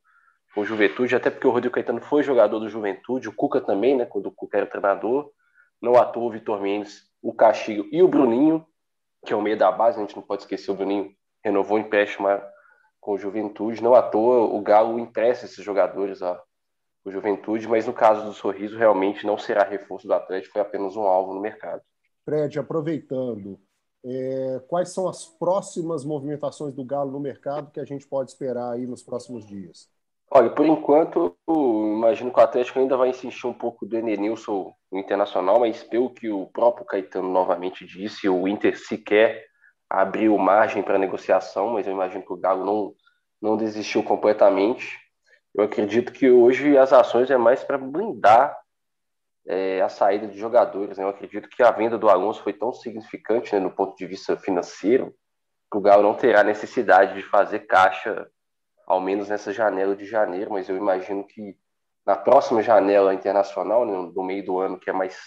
o 0.56 0.64
Juventude, 0.64 1.16
até 1.16 1.30
porque 1.30 1.48
o 1.48 1.52
Rodrigo 1.52 1.76
Caetano 1.76 2.02
foi 2.02 2.24
jogador 2.24 2.60
do 2.60 2.70
Juventude, 2.70 3.28
o 3.28 3.36
Cuca 3.36 3.60
também, 3.60 3.98
né, 3.98 4.06
quando 4.06 4.28
o 4.28 4.32
Cuca 4.32 4.58
era 4.58 4.66
treinador. 4.66 5.30
Não 5.82 5.96
atuou 5.96 6.28
o 6.28 6.32
Vitor 6.32 6.62
Mendes, 6.62 7.04
o 7.22 7.34
Castilho 7.34 7.88
e 7.92 8.02
o 8.02 8.08
Bruninho, 8.08 8.66
que 9.26 9.34
é 9.34 9.36
o 9.36 9.42
meio 9.42 9.58
da 9.58 9.72
base, 9.72 9.98
a 9.98 10.02
gente 10.02 10.16
não 10.16 10.24
pode 10.24 10.44
esquecer, 10.44 10.72
o 10.72 10.76
Bruninho 10.76 11.12
renovou 11.44 11.78
o 11.78 11.82
empréstimo 11.82 12.28
com 13.00 13.14
o 13.14 13.18
Juventude. 13.18 13.84
Não 13.84 13.94
à 13.94 14.02
toa 14.02 14.46
o 14.46 14.62
Galo 14.62 14.98
empresta 14.98 15.46
esses 15.46 15.64
jogadores 15.64 16.22
ó, 16.22 16.42
o 17.04 17.12
Juventude, 17.12 17.68
mas 17.68 17.86
no 17.86 17.94
caso 17.94 18.26
do 18.26 18.34
Sorriso, 18.34 18.78
realmente 18.78 19.28
não 19.28 19.38
será 19.38 19.64
reforço 19.64 20.08
do 20.08 20.14
Atlético, 20.14 20.54
foi 20.54 20.62
apenas 20.62 20.96
um 20.96 21.04
alvo 21.04 21.34
no 21.34 21.42
mercado. 21.42 21.82
Fred, 22.24 22.58
aproveitando, 22.58 23.60
é, 24.04 24.62
quais 24.68 24.90
são 24.90 25.08
as 25.08 25.26
próximas 25.26 26.04
movimentações 26.04 26.74
do 26.74 26.84
Galo 26.84 27.12
no 27.12 27.20
mercado 27.20 27.72
que 27.72 27.80
a 27.80 27.86
gente 27.86 28.08
pode 28.08 28.32
esperar 28.32 28.72
aí 28.72 28.88
nos 28.88 29.04
próximos 29.04 29.46
dias? 29.46 29.88
Olha, 30.32 30.50
por 30.50 30.66
enquanto, 30.66 31.38
imagino 31.48 32.32
que 32.32 32.40
o 32.40 32.44
Atlético 32.44 32.80
ainda 32.80 32.98
vai 32.98 33.10
insistir 33.10 33.48
um 33.48 33.54
pouco 33.54 33.86
do 33.86 33.98
Enenilson 33.98 34.74
no 34.92 35.00
Internacional, 35.00 35.60
mas 35.60 35.84
pelo 35.84 36.10
que 36.10 36.30
o 36.30 36.48
próprio 36.48 36.86
Caetano 36.86 37.30
novamente 37.32 37.86
disse, 37.86 38.28
o 38.28 38.48
Inter 38.48 38.78
sequer 38.78 39.46
abriu 39.90 40.38
margem 40.38 40.82
para 40.84 40.98
negociação, 40.98 41.70
mas 41.70 41.88
eu 41.88 41.94
imagino 41.94 42.26
que 42.26 42.34
o 42.34 42.38
Galo 42.38 42.66
não, 42.66 42.96
não 43.42 43.58
desistiu 43.58 44.04
completamente. 44.04 45.00
Eu 45.54 45.64
acredito 45.64 46.12
que 46.12 46.30
hoje 46.30 46.78
as 46.78 46.92
ações 46.92 47.30
é 47.30 47.38
mais 47.38 47.64
para 47.64 47.78
blindar 47.78 48.58
é, 49.48 49.82
a 49.82 49.90
saída 49.90 50.28
de 50.28 50.38
jogadores. 50.38 50.98
Né? 50.98 51.04
Eu 51.04 51.10
acredito 51.10 51.48
que 51.48 51.64
a 51.64 51.72
venda 51.72 51.98
do 51.98 52.10
Alonso 52.10 52.44
foi 52.44 52.52
tão 52.52 52.74
significante 52.74 53.54
né, 53.54 53.60
no 53.60 53.72
ponto 53.72 53.96
de 53.96 54.06
vista 54.06 54.36
financeiro 54.36 55.14
que 55.72 55.78
o 55.78 55.82
Galo 55.82 56.04
não 56.04 56.14
terá 56.14 56.44
necessidade 56.44 57.16
de 57.16 57.24
fazer 57.24 57.60
caixa, 57.60 58.28
ao 58.86 59.02
menos 59.02 59.30
nessa 59.30 59.52
janela 59.52 59.96
de 59.96 60.06
janeiro, 60.06 60.52
mas 60.52 60.70
eu 60.70 60.78
imagino 60.78 61.24
que 61.24 61.58
na 62.06 62.16
próxima 62.16 62.62
janela 62.62 63.14
internacional, 63.14 63.86
né, 63.86 64.12
no 64.16 64.24
meio 64.24 64.46
do 64.46 64.60
ano, 64.60 64.80
que 64.80 64.90
é 64.90 64.94
mais 64.94 65.18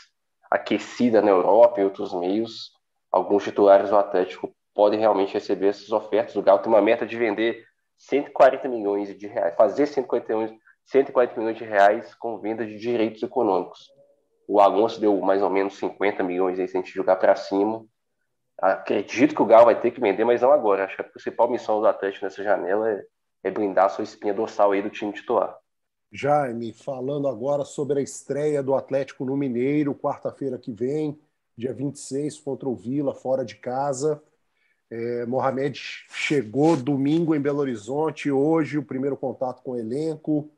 aquecida 0.51 1.21
na 1.21 1.31
Europa 1.31 1.81
e 1.81 1.85
outros 1.85 2.15
meios, 2.15 2.71
alguns 3.11 3.43
titulares 3.43 3.91
do 3.91 3.97
Atlético 3.97 4.55
podem 4.75 5.01
realmente 5.01 5.35
receber 5.35 5.69
essas 5.69 5.91
ofertas. 5.91 6.37
O 6.37 6.43
Galo 6.43 6.61
tem 6.61 6.73
uma 6.73 6.81
meta 6.81 7.05
de 7.05 7.17
vender 7.17 7.65
140 7.97 8.69
milhões 8.69 9.17
de 9.19 9.27
reais, 9.27 9.57
fazer 9.57 9.87
140, 9.87 10.55
140 10.87 11.37
milhões 11.37 11.57
de 11.57 11.65
reais 11.65 12.15
com 12.15 12.39
venda 12.39 12.65
de 12.65 12.79
direitos 12.79 13.23
econômicos. 13.23 13.91
O 14.47 14.61
Alonso 14.61 15.01
deu 15.01 15.21
mais 15.21 15.43
ou 15.43 15.51
menos 15.51 15.77
50 15.77 16.23
milhões 16.23 16.59
aí 16.59 16.69
se 16.69 16.77
a 16.77 16.81
gente 16.81 16.95
jogar 16.95 17.17
para 17.17 17.35
cima. 17.35 17.85
Acredito 18.57 19.35
que 19.35 19.43
o 19.43 19.47
Galo 19.47 19.67
vai 19.67 19.79
ter 19.79 19.91
que 19.91 20.01
vender, 20.01 20.25
mas 20.25 20.43
não 20.43 20.53
agora. 20.53 20.85
Acho 20.85 20.97
que 20.97 21.03
a 21.03 21.05
principal 21.05 21.51
missão 21.51 21.81
do 21.81 21.87
Atlético 21.87 22.25
nessa 22.25 22.43
janela 22.43 22.91
é, 22.91 23.03
é 23.43 23.51
blindar 23.51 23.87
a 23.87 23.89
sua 23.89 24.05
espinha 24.05 24.35
dorsal 24.35 24.73
aí 24.73 24.83
do 24.83 24.91
time 24.91 25.13
titular. 25.13 25.59
Jaime, 26.11 26.73
falando 26.73 27.29
agora 27.29 27.65
sobre 27.65 28.01
a 28.01 28.03
estreia 28.03 28.63
do 28.63 28.75
Atlético 28.75 29.25
no 29.25 29.37
Mineiro, 29.37 29.95
quarta-feira 29.95 30.59
que 30.59 30.73
vem, 30.73 31.19
dia 31.57 31.73
26, 31.73 32.39
contra 32.41 32.69
o 32.69 32.75
Vila, 32.75 33.15
fora 33.15 33.45
de 33.45 33.57
casa. 33.57 34.23
É, 34.91 35.27
Mohamed 35.27 35.79
chegou 35.79 36.77
domingo 36.77 37.35
em 37.35 37.41
Belo 37.41 37.59
Horizonte, 37.59 38.31
hoje 38.31 38.79
o 38.79 38.85
primeiro 38.85 39.17
contato 39.17 39.63
com 39.63 39.73
o 39.73 39.79
elenco. 39.79 40.51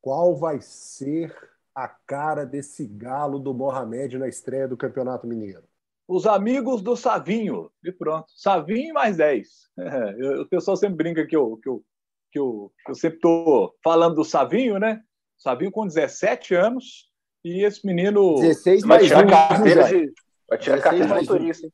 Qual 0.00 0.34
vai 0.34 0.62
ser 0.62 1.34
a 1.74 1.86
cara 1.86 2.46
desse 2.46 2.86
galo 2.86 3.38
do 3.38 3.52
Mohamed 3.52 4.16
na 4.16 4.28
estreia 4.28 4.66
do 4.66 4.78
Campeonato 4.78 5.26
Mineiro? 5.26 5.64
Os 6.08 6.26
amigos 6.26 6.82
do 6.82 6.96
Savinho, 6.96 7.70
e 7.84 7.92
pronto. 7.92 8.26
Savinho 8.34 8.94
mais 8.94 9.18
10. 9.18 9.70
É, 9.78 10.40
o 10.40 10.46
pessoal 10.46 10.76
sempre 10.76 10.96
brinca 10.96 11.26
que 11.26 11.36
eu, 11.36 11.58
que 11.58 11.68
eu, 11.68 11.84
que 12.30 12.38
eu, 12.38 12.72
eu 12.88 12.94
sempre 12.94 13.16
estou 13.16 13.74
falando 13.82 14.16
do 14.16 14.24
Savinho, 14.24 14.78
né? 14.78 15.00
Savinho 15.38 15.70
com 15.70 15.86
17 15.86 16.54
anos 16.54 17.10
e 17.44 17.64
esse 17.64 17.86
menino. 17.86 18.36
16 18.40 18.84
mais 18.84 19.08
vai 19.08 19.24
tirar 19.24 19.26
um, 19.26 19.30
carteira 19.30 19.88
de, 19.88 20.12
vai 20.48 20.58
tirar 20.58 20.80
carteira 20.80 21.06
de 21.06 21.14
motorista. 21.14 21.68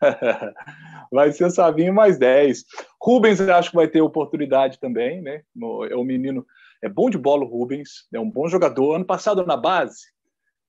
vai 1.12 1.32
ser 1.32 1.50
Savinho 1.50 1.94
mais 1.94 2.18
10. 2.18 2.64
Rubens, 3.00 3.40
eu 3.40 3.54
acho 3.54 3.70
que 3.70 3.76
vai 3.76 3.88
ter 3.88 4.00
oportunidade 4.00 4.78
também, 4.78 5.20
né? 5.22 5.42
É 5.90 5.96
um 5.96 6.04
menino, 6.04 6.46
é 6.82 6.88
bom 6.88 7.10
de 7.10 7.18
bola 7.18 7.44
o 7.44 7.48
Rubens, 7.48 8.06
é 8.12 8.20
um 8.20 8.30
bom 8.30 8.48
jogador. 8.48 8.94
Ano 8.94 9.04
passado 9.04 9.44
na 9.44 9.56
base, 9.56 10.00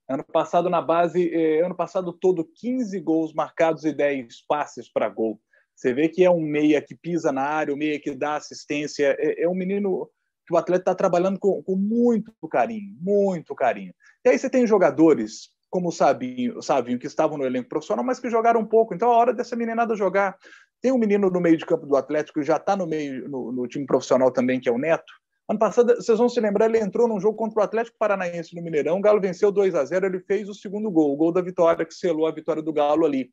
ano 0.09 0.23
passado 0.23 0.69
na 0.69 0.81
base, 0.81 1.33
é, 1.33 1.61
ano 1.61 1.75
passado 1.75 2.11
todo 2.13 2.49
15 2.55 2.99
gols 2.99 3.33
marcados 3.33 3.85
e 3.85 3.93
10 3.93 4.45
passes 4.47 4.91
para 4.91 5.09
gol. 5.09 5.39
Você 5.81 5.95
vê 5.95 6.07
que 6.07 6.23
é 6.23 6.29
um 6.29 6.39
meia 6.39 6.79
que 6.79 6.93
pisa 6.93 7.31
na 7.31 7.41
área, 7.41 7.73
um 7.73 7.77
meia 7.77 7.99
que 7.99 8.13
dá 8.13 8.35
assistência, 8.35 9.15
é, 9.17 9.41
é 9.41 9.49
um 9.49 9.55
menino 9.55 10.07
que 10.45 10.53
o 10.53 10.57
atleta 10.57 10.83
está 10.83 10.93
trabalhando 10.93 11.39
com, 11.39 11.63
com 11.63 11.75
muito 11.75 12.31
carinho, 12.47 12.95
muito 13.01 13.55
carinho. 13.55 13.91
E 14.23 14.29
aí 14.29 14.37
você 14.37 14.47
tem 14.47 14.67
jogadores 14.67 15.49
como 15.71 15.89
o 15.89 15.91
Sabinho, 15.91 16.59
o 16.59 16.61
Savinho, 16.61 16.99
que 16.99 17.07
estavam 17.07 17.35
no 17.35 17.45
elenco 17.45 17.67
profissional, 17.67 18.05
mas 18.05 18.19
que 18.19 18.29
jogaram 18.29 18.59
um 18.59 18.65
pouco. 18.65 18.93
Então, 18.93 19.09
é 19.09 19.13
a 19.13 19.17
hora 19.17 19.33
dessa 19.33 19.55
meninada 19.55 19.95
jogar. 19.95 20.37
Tem 20.79 20.91
um 20.91 20.99
menino 20.99 21.31
no 21.31 21.41
meio 21.41 21.57
de 21.57 21.65
campo 21.65 21.87
do 21.87 21.95
Atlético 21.95 22.39
que 22.39 22.45
já 22.45 22.57
está 22.57 22.75
no 22.75 22.85
meio 22.85 23.27
no, 23.27 23.51
no, 23.51 23.67
time 23.67 23.85
profissional 23.87 24.29
também, 24.29 24.59
que 24.59 24.69
é 24.69 24.71
o 24.71 24.77
Neto. 24.77 25.11
Ano 25.49 25.57
passado, 25.57 25.95
vocês 25.95 26.19
vão 26.19 26.29
se 26.29 26.39
lembrar, 26.39 26.67
ele 26.67 26.77
entrou 26.77 27.07
num 27.07 27.19
jogo 27.19 27.37
contra 27.37 27.59
o 27.59 27.63
Atlético 27.63 27.97
Paranaense 27.97 28.55
no 28.55 28.61
Mineirão. 28.61 28.99
O 28.99 29.01
Galo 29.01 29.19
venceu 29.19 29.51
2 29.51 29.73
a 29.73 29.83
0 29.83 30.05
ele 30.05 30.19
fez 30.19 30.47
o 30.47 30.53
segundo 30.53 30.91
gol, 30.91 31.11
o 31.11 31.17
gol 31.17 31.31
da 31.31 31.41
vitória, 31.41 31.85
que 31.85 31.93
selou 31.93 32.27
a 32.27 32.31
vitória 32.31 32.61
do 32.61 32.71
Galo 32.71 33.03
ali. 33.03 33.31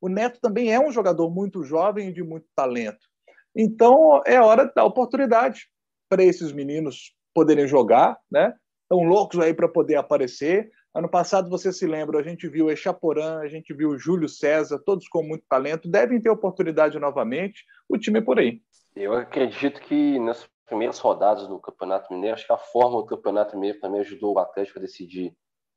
O 0.00 0.08
Neto 0.08 0.40
também 0.40 0.72
é 0.72 0.80
um 0.80 0.90
jogador 0.90 1.30
muito 1.30 1.62
jovem 1.62 2.08
e 2.08 2.12
de 2.12 2.22
muito 2.22 2.46
talento. 2.56 3.06
Então, 3.54 4.22
é 4.24 4.40
hora 4.40 4.70
da 4.74 4.84
oportunidade 4.84 5.68
para 6.08 6.24
esses 6.24 6.52
meninos 6.52 7.14
poderem 7.34 7.66
jogar, 7.66 8.18
né? 8.30 8.54
Estão 8.82 9.04
loucos 9.04 9.38
aí 9.38 9.54
para 9.54 9.68
poder 9.68 9.96
aparecer. 9.96 10.70
Ano 10.94 11.08
passado, 11.08 11.48
você 11.48 11.72
se 11.72 11.86
lembra, 11.86 12.18
a 12.18 12.22
gente 12.22 12.48
viu 12.48 12.70
Echaporã, 12.70 13.38
a 13.38 13.48
gente 13.48 13.72
viu 13.72 13.96
Júlio 13.96 14.28
César, 14.28 14.82
todos 14.84 15.06
com 15.08 15.22
muito 15.22 15.44
talento, 15.48 15.88
devem 15.88 16.20
ter 16.20 16.30
oportunidade 16.30 16.98
novamente. 16.98 17.64
O 17.88 17.96
time 17.96 18.18
é 18.18 18.22
por 18.22 18.38
aí. 18.40 18.60
Eu 18.96 19.14
acredito 19.14 19.80
que 19.82 20.18
nas 20.18 20.48
primeiras 20.66 20.98
rodadas 20.98 21.46
do 21.46 21.60
Campeonato 21.60 22.12
Mineiro, 22.12 22.34
acho 22.34 22.46
que 22.46 22.52
a 22.52 22.58
forma 22.58 22.98
do 22.98 23.06
Campeonato 23.06 23.54
Mineiro 23.54 23.78
também 23.80 24.00
ajudou 24.00 24.34
o 24.34 24.38
Atlético 24.38 24.78
a 24.78 24.82
decidir. 24.82 25.32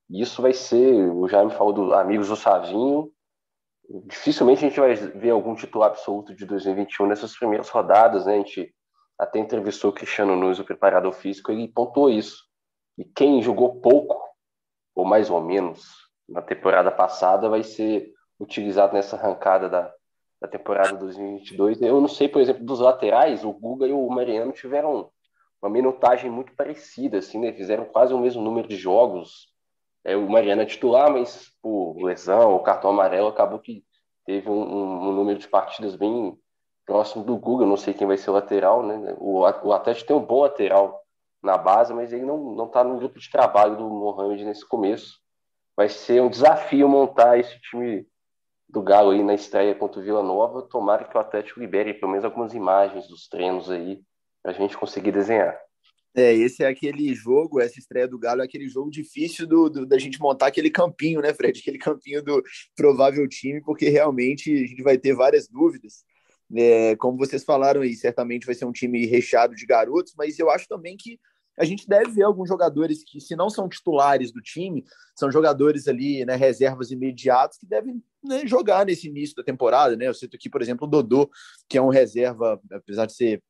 Isso 0.10 0.42
vai 0.42 0.54
ser, 0.54 0.94
o 1.12 1.28
Jaime 1.28 1.52
falou 1.52 1.74
dos 1.74 1.92
amigos 1.94 2.30
do 2.30 2.36
Savinho, 2.36 3.12
dificilmente 4.06 4.66
a 4.66 4.70
gente 4.70 4.80
vai 4.80 4.96
ver 4.96 5.32
algum 5.32 5.56
titular 5.56 5.90
absoluto 5.90 6.36
de 6.36 6.46
2021 6.46 7.08
nessas 7.08 7.38
primeiras 7.38 7.70
rodadas, 7.70 8.26
né? 8.26 8.36
A 8.36 8.38
gente 8.38 8.74
até 9.20 9.40
entrevistou 9.40 9.92
o 9.92 9.94
Cristiano 9.94 10.36
Nunes, 10.36 10.60
o 10.60 10.66
preparador 10.66 11.14
físico, 11.14 11.52
ele 11.52 11.68
pontuou 11.68 12.10
isso. 12.10 12.44
E 12.98 13.06
quem 13.06 13.42
jogou 13.42 13.82
pouco 13.82 14.24
ou 14.96 15.06
mais 15.06 15.30
ou 15.30 15.42
menos, 15.42 16.10
na 16.28 16.42
temporada 16.42 16.92
passada, 16.92 17.50
vai 17.50 17.64
ser 17.64 18.12
utilizado 18.40 18.94
nessa 18.94 19.16
arrancada 19.16 19.70
da, 19.70 19.92
da 20.42 20.48
temporada 20.48 20.94
2022. 20.98 21.82
Eu 21.82 22.00
não 22.00 22.08
sei, 22.08 22.28
por 22.28 22.42
exemplo, 22.42 22.64
dos 22.64 22.80
laterais, 22.80 23.44
o 23.44 23.52
Guga 23.52 23.88
e 23.88 23.92
o 23.92 24.08
Mariano 24.10 24.52
tiveram 24.52 25.10
uma 25.62 25.70
minutagem 25.70 26.30
muito 26.30 26.54
parecida, 26.56 27.18
assim, 27.18 27.40
né? 27.40 27.54
Fizeram 27.54 27.86
quase 27.86 28.14
o 28.14 28.20
mesmo 28.20 28.42
número 28.42 28.68
de 28.68 28.76
jogos. 28.76 29.53
É, 30.04 30.16
o 30.16 30.30
Mariano 30.30 30.62
é 30.62 30.66
titular, 30.66 31.12
mas 31.12 31.52
por 31.62 31.96
lesão, 32.04 32.56
o 32.56 32.60
cartão 32.60 32.90
amarelo, 32.90 33.28
acabou 33.28 33.60
que 33.60 33.84
teve 34.26 34.50
um, 34.50 34.62
um, 34.62 35.10
um 35.10 35.12
número 35.14 35.40
de 35.40 35.48
partidas 35.48 35.96
bem 35.96 36.38
próximo 36.86 37.24
do. 37.24 37.62
Eu 37.62 37.68
não 37.68 37.78
sei 37.78 37.94
quem 37.94 38.08
vai 38.08 38.18
ser 38.18 38.30
o 38.30 38.34
lateral, 38.34 38.84
né? 38.84 39.16
O, 39.18 39.40
o 39.40 39.74
Atlético 39.74 40.08
tem 40.08 40.16
um 40.16 40.26
bom 40.26 40.42
lateral 40.42 41.02
na 41.42 41.58
base, 41.58 41.94
mas 41.94 42.12
ele 42.14 42.26
não 42.26 42.38
não 42.56 42.66
está 42.66 42.84
no 42.84 42.98
grupo 42.98 43.20
de 43.20 43.30
trabalho 43.30 43.78
do 43.78 43.90
Mohamed 43.90 44.46
nesse 44.46 44.68
começo. 44.68 45.20
Vai 45.76 45.90
ser 45.90 46.22
um 46.22 46.30
desafio 46.30 46.88
montar 46.88 47.38
esse 47.40 47.60
time 47.62 48.08
do 48.70 48.82
Galo 48.82 49.12
aí 49.12 49.24
na 49.24 49.34
estreia 49.34 49.76
contra 49.76 50.00
o 50.00 50.04
Vila 50.04 50.24
Nova. 50.24 50.62
Tomara 50.64 51.06
que 51.06 51.18
o 51.18 51.20
Atlético 51.20 51.60
libere 51.60 51.94
pelo 51.94 52.12
menos 52.12 52.26
algumas 52.26 52.54
imagens 52.54 53.08
dos 53.08 53.28
treinos 53.28 53.70
aí 53.70 54.02
para 54.42 54.52
a 54.52 54.56
gente 54.56 54.78
conseguir 54.78 55.12
desenhar. 55.12 55.58
É, 56.16 56.32
esse 56.32 56.64
é 56.64 56.68
aquele 56.68 57.14
jogo, 57.16 57.60
essa 57.60 57.80
estreia 57.80 58.08
do 58.08 58.20
Galo 58.20 58.42
é 58.42 58.46
aquele 58.46 58.68
jogo 58.68 58.92
difícil 58.92 59.48
do, 59.48 59.68
do, 59.68 59.86
da 59.86 59.98
gente 59.98 60.20
montar 60.20 60.48
aquele 60.48 60.70
campinho, 60.70 61.22
né, 61.22 61.34
Fred? 61.34 61.60
Aquele 61.60 61.80
campinho 61.80 62.24
do 62.24 62.44
provável 62.76 63.28
time, 63.28 63.62
porque 63.62 63.90
realmente 63.90 64.54
a 64.54 64.68
gente 64.68 64.84
vai 64.84 64.98
ter 64.98 65.16
várias 65.16 65.48
dúvidas. 65.48 66.04
É, 66.56 66.96
como 66.98 67.18
vocês 67.18 67.44
falaram 67.44 67.82
aí, 67.82 67.96
certamente 67.96 68.46
vai 68.46 68.54
ser 68.54 68.66
um 68.66 68.72
time 68.72 69.06
recheado 69.08 69.56
de 69.56 69.66
garotos, 69.66 70.14
mas 70.16 70.38
eu 70.38 70.52
acho 70.52 70.68
também 70.68 70.96
que 70.96 71.20
a 71.58 71.66
gente 71.66 71.88
deve 71.88 72.12
ver 72.12 72.24
alguns 72.24 72.50
jogadores 72.50 73.04
que, 73.04 73.20
se 73.20 73.36
não 73.36 73.50
são 73.50 73.70
titulares 73.70 74.32
do 74.32 74.42
time, 74.42 74.84
são 75.16 75.32
jogadores 75.32 75.88
ali, 75.88 76.26
né, 76.26 76.36
reservas 76.36 76.92
imediatos, 76.92 77.58
que 77.58 77.66
devem 77.66 78.04
né, 78.24 78.46
jogar 78.46 78.86
nesse 78.86 79.08
início 79.08 79.36
da 79.36 79.44
temporada, 79.44 79.96
né? 79.96 80.08
Eu 80.08 80.14
cito 80.14 80.36
aqui, 80.36 80.50
por 80.50 80.62
exemplo, 80.62 80.88
o 80.88 80.90
Dodô, 80.90 81.30
que 81.70 81.78
é 81.78 81.82
um 81.82 81.90
reserva, 81.90 82.60
apesar 82.72 83.06
de 83.06 83.14
ser 83.14 83.44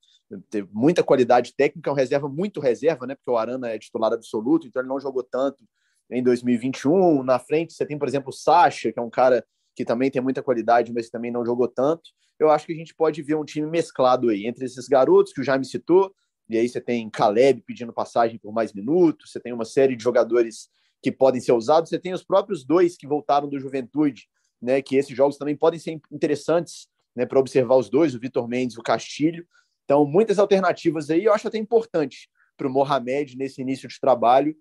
ter 0.50 0.68
muita 0.72 1.04
qualidade 1.04 1.54
técnica, 1.56 1.90
é 1.90 1.94
um 1.94 1.96
reserva 1.96 2.28
muito 2.28 2.60
reserva, 2.60 3.06
né? 3.06 3.16
Porque 3.16 3.32
o 3.32 3.38
Arana 3.38 3.70
é 3.70 3.80
titular 3.80 4.14
absoluto, 4.14 4.68
então 4.68 4.82
ele 4.82 4.90
não 4.90 5.00
jogou 5.00 5.24
tanto 5.24 5.64
em 6.12 6.24
2021. 6.24 7.24
Na 7.24 7.40
frente 7.40 7.74
você 7.74 7.86
tem, 7.86 7.98
por 7.98 8.08
exemplo, 8.08 8.30
o 8.30 8.34
Sacha, 8.34 8.92
que 8.92 9.00
é 9.00 9.02
um 9.02 9.10
cara 9.10 9.46
que 9.76 9.84
também 9.84 10.12
tem 10.12 10.22
muita 10.22 10.44
qualidade, 10.44 10.94
mas 10.94 11.10
também 11.10 11.32
não 11.32 11.46
jogou 11.46 11.68
tanto. 11.68 12.04
Eu 12.40 12.50
acho 12.50 12.66
que 12.66 12.74
a 12.74 12.76
gente 12.76 12.94
pode 12.94 13.22
ver 13.22 13.36
um 13.36 13.46
time 13.46 13.68
mesclado 13.68 14.30
aí 14.30 14.46
entre 14.46 14.66
esses 14.66 14.88
garotos 14.88 15.34
que 15.34 15.42
o 15.42 15.44
Jaime 15.44 15.66
citou, 15.66 16.14
e 16.50 16.58
aí 16.58 16.68
você 16.68 16.82
tem 16.82 17.10
Caleb 17.10 17.64
pedindo 17.66 17.94
passagem 17.94 18.38
por 18.38 18.52
mais 18.52 18.74
minutos, 18.74 19.32
você 19.32 19.40
tem 19.40 19.54
uma 19.54 19.66
série 19.66 19.96
de 19.96 20.04
jogadores 20.04 20.70
que 21.02 21.12
podem 21.12 21.42
ser 21.42 21.54
usados, 21.54 21.90
você 21.90 22.00
tem 22.00 22.14
os 22.14 22.24
próprios 22.24 22.64
dois 22.64 22.96
que 22.96 23.08
voltaram 23.08 23.48
do 23.48 23.60
Juventude, 23.60 24.28
né, 24.62 24.82
que 24.82 24.96
esses 24.96 25.16
jogos 25.16 25.38
também 25.38 25.56
podem 25.56 25.80
ser 25.80 26.00
interessantes 26.12 26.88
né, 27.16 27.26
para 27.26 27.40
observar 27.40 27.76
os 27.76 27.90
dois, 27.90 28.16
o 28.16 28.20
Vitor 28.20 28.48
Mendes 28.48 28.78
o 28.78 28.82
Castilho. 28.82 29.46
Então, 29.86 30.06
muitas 30.06 30.40
alternativas 30.40 31.10
aí, 31.10 31.26
eu 31.26 31.34
acho 31.34 31.48
até 31.48 31.58
importante 31.58 32.30
para 32.58 32.68
o 32.68 32.72
Mohamed, 32.72 33.38
nesse 33.38 33.62
início 33.62 33.88
de 33.88 34.00
trabalho, 34.00 34.56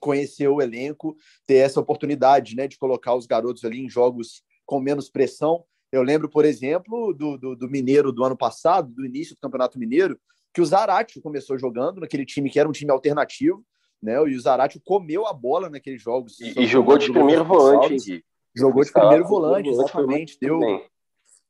conhecer 0.00 0.48
o 0.48 0.60
elenco, 0.60 1.16
ter 1.46 1.56
essa 1.56 1.80
oportunidade 1.80 2.54
né, 2.54 2.66
de 2.66 2.78
colocar 2.78 3.14
os 3.14 3.26
garotos 3.26 3.64
ali 3.64 3.84
em 3.84 3.88
jogos 3.88 4.42
com 4.64 4.80
menos 4.80 5.08
pressão. 5.08 5.64
Eu 5.90 6.02
lembro, 6.02 6.28
por 6.28 6.44
exemplo, 6.44 7.12
do, 7.12 7.36
do, 7.36 7.56
do 7.56 7.70
Mineiro 7.70 8.12
do 8.12 8.24
ano 8.24 8.36
passado, 8.36 8.92
do 8.92 9.06
início 9.06 9.34
do 9.34 9.40
Campeonato 9.40 9.78
Mineiro, 9.78 10.18
que 10.52 10.60
o 10.60 10.66
Zaratio 10.66 11.22
começou 11.22 11.58
jogando 11.58 12.00
naquele 12.00 12.24
time 12.24 12.50
que 12.50 12.58
era 12.58 12.68
um 12.68 12.72
time 12.72 12.90
alternativo, 12.90 13.64
né? 14.02 14.14
E 14.26 14.34
o 14.34 14.40
Zaratio 14.40 14.80
comeu 14.84 15.26
a 15.26 15.32
bola 15.32 15.68
naqueles 15.68 16.02
jogos. 16.02 16.40
E, 16.40 16.60
e 16.60 16.66
jogou 16.66 16.98
de 16.98 17.12
primeiro 17.12 17.44
volante, 17.44 17.92
Henrique. 17.92 18.24
Jogou 18.54 18.82
de 18.82 18.92
primeiro 18.92 19.26
volante, 19.26 19.68
exatamente. 19.68 20.38
Deu, 20.40 20.58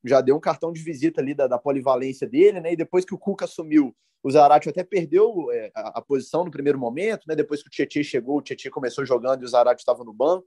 já 0.06 0.20
deu 0.20 0.36
um 0.36 0.40
cartão 0.40 0.72
de 0.72 0.82
visita 0.82 1.20
ali 1.20 1.34
da, 1.34 1.46
da, 1.46 1.58
polivalência 1.58 2.26
dele, 2.28 2.60
né? 2.60 2.72
E 2.72 2.76
depois 2.76 3.04
que 3.04 3.14
o 3.14 3.18
Cuca 3.18 3.44
assumiu, 3.44 3.94
o 4.22 4.30
Zaratio 4.30 4.70
até 4.70 4.82
perdeu 4.84 5.50
é, 5.52 5.70
a, 5.74 5.98
a, 5.98 6.02
posição 6.02 6.44
no 6.44 6.50
primeiro 6.50 6.78
momento, 6.78 7.24
né? 7.26 7.34
Depois 7.34 7.62
que 7.62 7.68
o 7.68 7.70
Tietchan 7.70 8.02
chegou, 8.02 8.38
o 8.38 8.42
Tietchan 8.42 8.70
começou 8.70 9.04
jogando 9.04 9.42
e 9.42 9.44
o 9.44 9.48
Zaratio 9.48 9.80
estava 9.80 10.04
no 10.04 10.12
banco. 10.12 10.46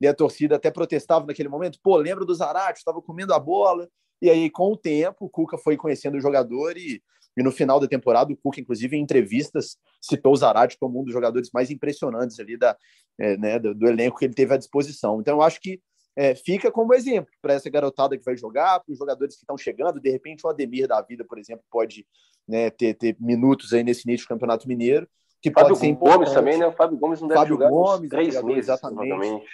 E 0.00 0.06
a 0.06 0.14
torcida 0.14 0.56
até 0.56 0.70
protestava 0.70 1.26
naquele 1.26 1.48
momento. 1.48 1.78
Pô, 1.82 1.96
lembra 1.96 2.24
do 2.24 2.34
Zaratio? 2.34 2.78
Estava 2.78 3.02
comendo 3.02 3.34
a 3.34 3.38
bola. 3.38 3.88
E 4.22 4.30
aí, 4.30 4.48
com 4.48 4.72
o 4.72 4.76
tempo, 4.76 5.24
o 5.24 5.28
Cuca 5.28 5.58
foi 5.58 5.76
conhecendo 5.76 6.16
o 6.16 6.20
jogador 6.20 6.76
e 6.76 7.02
e 7.38 7.42
no 7.42 7.52
final 7.52 7.78
da 7.78 7.86
temporada, 7.86 8.32
o 8.32 8.36
Cuca, 8.36 8.60
inclusive, 8.60 8.96
em 8.96 9.00
entrevistas, 9.00 9.76
citou 10.00 10.32
o 10.32 10.36
Zarate 10.36 10.76
como 10.76 11.00
um 11.00 11.04
dos 11.04 11.12
jogadores 11.12 11.50
mais 11.54 11.70
impressionantes 11.70 12.40
ali 12.40 12.56
da, 12.56 12.76
é, 13.16 13.36
né, 13.36 13.60
do, 13.60 13.72
do, 13.72 13.86
elenco 13.86 14.18
que 14.18 14.24
ele 14.24 14.34
teve 14.34 14.54
à 14.54 14.56
disposição. 14.56 15.20
Então, 15.20 15.36
eu 15.36 15.42
acho 15.42 15.60
que 15.60 15.80
é, 16.20 16.34
fica 16.34 16.68
como 16.68 16.92
exemplo 16.92 17.30
para 17.40 17.54
essa 17.54 17.70
garotada 17.70 18.18
que 18.18 18.24
vai 18.24 18.36
jogar, 18.36 18.80
para 18.80 18.92
os 18.92 18.98
jogadores 18.98 19.36
que 19.36 19.42
estão 19.42 19.56
chegando. 19.56 20.00
De 20.00 20.10
repente, 20.10 20.44
o 20.44 20.50
Ademir 20.50 20.88
da 20.88 21.00
vida, 21.00 21.24
por 21.24 21.38
exemplo, 21.38 21.64
pode 21.70 22.04
né, 22.46 22.70
ter, 22.70 22.94
ter 22.94 23.16
minutos 23.20 23.72
aí 23.72 23.84
nesse 23.84 24.02
início 24.04 24.26
do 24.26 24.30
Campeonato 24.30 24.66
Mineiro. 24.66 25.08
Que 25.40 25.52
Fábio 25.52 25.68
pode 25.68 25.78
ser 25.78 25.92
Gomes 25.92 26.32
também, 26.32 26.58
né? 26.58 26.66
O 26.66 26.72
Fábio 26.72 26.98
Gomes 26.98 27.20
não 27.20 27.28
deve 27.28 27.38
Fábio 27.38 27.54
jogar 27.54 27.70
Gomes, 27.70 28.10
três 28.10 28.42
meses, 28.42 28.64
exatamente. 28.64 29.46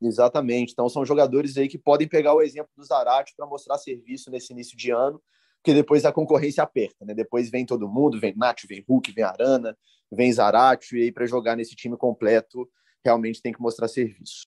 Exatamente. 0.00 0.72
Então, 0.72 0.88
são 0.88 1.04
jogadores 1.04 1.56
aí 1.56 1.66
que 1.66 1.76
podem 1.76 2.06
pegar 2.06 2.32
o 2.32 2.42
exemplo 2.42 2.70
do 2.76 2.84
Zarate 2.84 3.34
para 3.36 3.44
mostrar 3.44 3.76
serviço 3.76 4.30
nesse 4.30 4.52
início 4.52 4.78
de 4.78 4.92
ano 4.92 5.20
porque 5.60 5.74
depois 5.74 6.04
a 6.04 6.12
concorrência 6.12 6.62
aperta, 6.62 7.04
né? 7.04 7.12
Depois 7.12 7.50
vem 7.50 7.66
todo 7.66 7.88
mundo, 7.88 8.20
vem 8.20 8.32
Nath, 8.36 8.60
vem 8.68 8.84
Hulk, 8.88 9.10
vem 9.10 9.24
Arana, 9.24 9.76
vem 10.08 10.32
Zarate, 10.32 10.96
e 10.96 11.02
aí 11.02 11.12
para 11.12 11.26
jogar 11.26 11.56
nesse 11.56 11.74
time 11.74 11.96
completo, 11.96 12.70
realmente 13.04 13.42
tem 13.42 13.52
que 13.52 13.60
mostrar 13.60 13.88
serviço. 13.88 14.46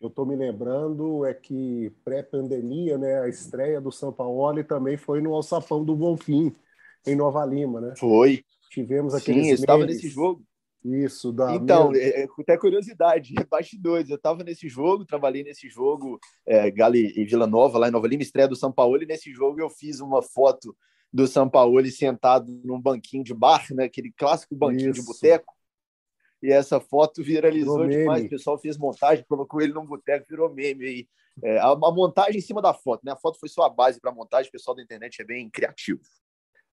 Eu 0.00 0.08
estou 0.08 0.26
me 0.26 0.36
lembrando 0.36 1.24
é 1.24 1.32
que 1.32 1.90
pré-pandemia, 2.04 2.98
né, 2.98 3.20
a 3.20 3.28
estreia 3.28 3.80
do 3.80 3.90
São 3.90 4.12
Paulo 4.12 4.62
também 4.64 4.96
foi 4.96 5.20
no 5.20 5.34
Alçapão 5.34 5.84
do 5.84 5.96
Bonfim, 5.96 6.54
em 7.06 7.14
Nova 7.16 7.44
Lima, 7.44 7.80
né? 7.80 7.94
Foi. 7.96 8.44
Tivemos 8.70 9.14
aquele. 9.14 9.42
Sim, 9.44 9.50
estava 9.52 9.86
nesse 9.86 10.08
jogo. 10.08 10.42
Isso, 10.84 11.32
da 11.32 11.54
Então, 11.54 11.92
é, 11.94 12.22
é, 12.22 12.26
até 12.38 12.56
curiosidade, 12.56 13.34
bastidores. 13.50 14.08
Eu 14.08 14.16
estava 14.16 14.44
nesse 14.44 14.68
jogo, 14.68 15.04
trabalhei 15.04 15.42
nesse 15.42 15.68
jogo, 15.68 16.20
é, 16.46 16.70
Gali 16.70 17.12
e 17.16 17.24
Vila 17.24 17.46
Nova, 17.46 17.78
lá 17.78 17.88
em 17.88 17.90
Nova 17.90 18.06
Lima, 18.06 18.22
estreia 18.22 18.46
do 18.46 18.54
São 18.54 18.70
Paulo, 18.70 19.02
e 19.02 19.06
nesse 19.06 19.32
jogo 19.32 19.60
eu 19.60 19.68
fiz 19.68 20.00
uma 20.00 20.22
foto 20.22 20.76
do 21.12 21.26
São 21.26 21.48
Paulo 21.48 21.84
sentado 21.90 22.60
num 22.64 22.80
banquinho 22.80 23.24
de 23.24 23.34
bar, 23.34 23.66
né, 23.72 23.84
aquele 23.84 24.12
clássico 24.12 24.54
banquinho 24.54 24.90
Isso. 24.90 25.00
de 25.00 25.06
boteco. 25.06 25.55
E 26.42 26.52
essa 26.52 26.80
foto 26.80 27.22
viralizou 27.22 27.78
virou 27.78 27.88
demais. 27.88 28.18
Meme. 28.18 28.26
O 28.26 28.30
pessoal 28.30 28.58
fez 28.58 28.76
montagem, 28.76 29.24
colocou 29.28 29.60
ele 29.60 29.72
num 29.72 29.86
boteco, 29.86 30.26
virou 30.28 30.52
meme 30.52 30.86
aí. 30.86 31.08
É, 31.42 31.58
a, 31.58 31.68
a, 31.68 31.92
montagem 31.92 32.38
em 32.38 32.42
cima 32.42 32.62
da 32.62 32.72
foto, 32.72 33.02
né? 33.04 33.12
A 33.12 33.16
foto 33.16 33.38
foi 33.38 33.48
só 33.48 33.64
a 33.64 33.68
base 33.68 34.00
para 34.00 34.12
montagem, 34.12 34.48
o 34.48 34.52
pessoal 34.52 34.74
da 34.74 34.82
internet 34.82 35.20
é 35.20 35.24
bem 35.24 35.50
criativo. 35.50 36.00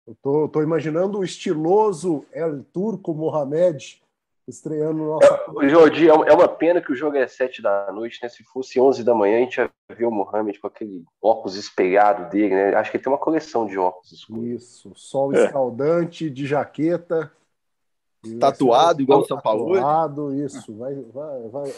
Eu 0.06 0.15
tô, 0.22 0.48
tô 0.48 0.62
imaginando 0.62 1.20
o 1.20 1.24
estiloso 1.24 2.26
El 2.32 2.63
Turco 2.63 3.13
Mohamed 3.13 4.02
estreando 4.48 4.98
no 5.00 5.08
nosso. 5.08 5.67
Jordi, 5.67 6.10
é, 6.10 6.12
é 6.12 6.34
uma 6.34 6.48
pena 6.48 6.82
que 6.82 6.91
o 6.91 6.96
jogo 6.96 7.17
é 7.17 7.28
sete 7.28 7.62
da 7.62 7.91
noite, 7.91 8.20
né? 8.24 8.30
Se 8.30 8.43
fosse 8.46 8.80
onze 8.80 9.04
da 9.04 9.13
manhã, 9.13 9.38
a 9.38 9.39
gente 9.41 9.58
ia 9.58 9.70
ver 9.93 10.06
o 10.06 10.12
Mohamed 10.12 10.60
com 10.60 10.67
aquele 10.67 11.04
óculos 11.22 11.56
espelhado 11.56 12.30
dele, 12.30 12.56
né? 12.56 12.76
Acho 12.76 12.89
que 12.89 12.98
ele 12.98 13.04
tem 13.04 13.12
uma 13.12 13.20
coleção 13.20 13.67
de 13.67 13.78
óculos 13.78 14.12
escuros. 14.12 14.46
Isso, 14.46 14.93
sol 14.96 15.36
é. 15.36 15.46
escaldante, 15.46 16.30
de 16.30 16.48
jaqueta. 16.48 17.32
Tatuado, 18.40 19.02
igual 19.02 19.22
o 19.22 19.26
São 19.26 19.40
Paulo. 19.40 19.74
Tatuado, 19.74 20.34
isso. 20.34 20.76
Vai, 20.76 20.96
vai, 20.96 21.48
vai. 21.50 21.74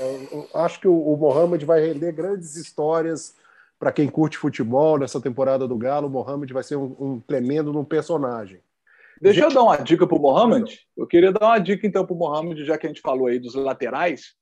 acho 0.54 0.80
que 0.80 0.88
o, 0.88 0.98
o 0.98 1.18
Mohamed 1.18 1.66
vai 1.66 1.82
render 1.82 2.12
grandes 2.12 2.56
histórias 2.56 3.36
para 3.80 3.94
quem 3.94 4.10
curte 4.10 4.38
futebol 4.38 5.00
nessa 5.00 5.22
temporada 5.22 5.66
do 5.66 5.78
Galo, 5.78 6.08
o 6.08 6.12
Mohamed 6.12 6.52
vai 6.52 6.64
ser 6.64 6.76
um, 6.76 6.96
um 7.00 7.20
tremendo 7.20 7.78
um 7.78 7.86
personagem. 7.86 8.60
Deixa 9.22 9.42
eu 9.42 9.54
dar 9.54 9.64
uma 9.64 9.78
dica 9.78 10.06
para 10.06 10.18
o 10.18 10.22
Mohamed. 10.22 10.82
Eu 10.96 11.08
queria 11.08 11.32
dar 11.32 11.48
uma 11.48 11.60
dica 11.60 11.88
então 11.88 12.06
para 12.06 12.14
o 12.14 12.18
Mohamed, 12.18 12.66
já 12.66 12.78
que 12.78 12.86
a 12.86 12.90
gente 12.90 13.02
falou 13.02 13.28
aí 13.28 13.40
dos 13.40 13.56
laterais, 13.56 14.34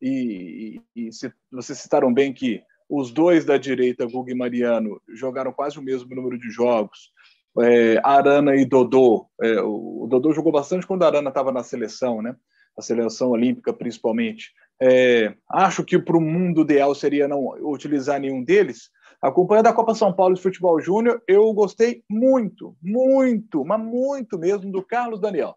e, 0.00 0.80
e, 0.94 1.06
e 1.08 1.12
se, 1.12 1.32
vocês 1.50 1.78
citaram 1.78 2.12
bem 2.12 2.32
que 2.32 2.62
os 2.88 3.10
dois 3.10 3.44
da 3.44 3.56
direita, 3.56 4.06
Guga 4.06 4.32
e 4.32 4.34
Mariano, 4.34 5.00
jogaram 5.14 5.52
quase 5.52 5.78
o 5.78 5.82
mesmo 5.82 6.14
número 6.14 6.38
de 6.38 6.50
jogos. 6.50 7.11
É, 7.60 8.00
Arana 8.02 8.56
e 8.56 8.64
Dodô. 8.64 9.28
É, 9.42 9.60
o 9.60 10.06
Dodô 10.08 10.32
jogou 10.32 10.52
bastante 10.52 10.86
quando 10.86 11.02
a 11.02 11.06
Arana 11.06 11.28
estava 11.28 11.52
na 11.52 11.62
seleção, 11.62 12.22
né? 12.22 12.34
A 12.76 12.82
seleção 12.82 13.30
olímpica, 13.30 13.72
principalmente. 13.72 14.52
É, 14.80 15.34
acho 15.50 15.84
que 15.84 15.98
para 15.98 16.16
o 16.16 16.20
mundo 16.20 16.62
ideal 16.62 16.94
seria 16.94 17.28
não 17.28 17.44
utilizar 17.70 18.18
nenhum 18.18 18.42
deles. 18.42 18.90
Acompanhando 19.20 19.68
a 19.68 19.72
Copa 19.72 19.94
São 19.94 20.12
Paulo 20.12 20.34
de 20.34 20.42
Futebol 20.42 20.80
Júnior, 20.80 21.22
eu 21.28 21.52
gostei 21.52 22.02
muito, 22.10 22.76
muito, 22.82 23.64
mas 23.64 23.80
muito 23.80 24.36
mesmo 24.38 24.72
do 24.72 24.82
Carlos 24.82 25.20
Daniel, 25.20 25.54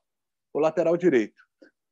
o 0.53 0.59
lateral 0.59 0.95
direito. 0.95 1.41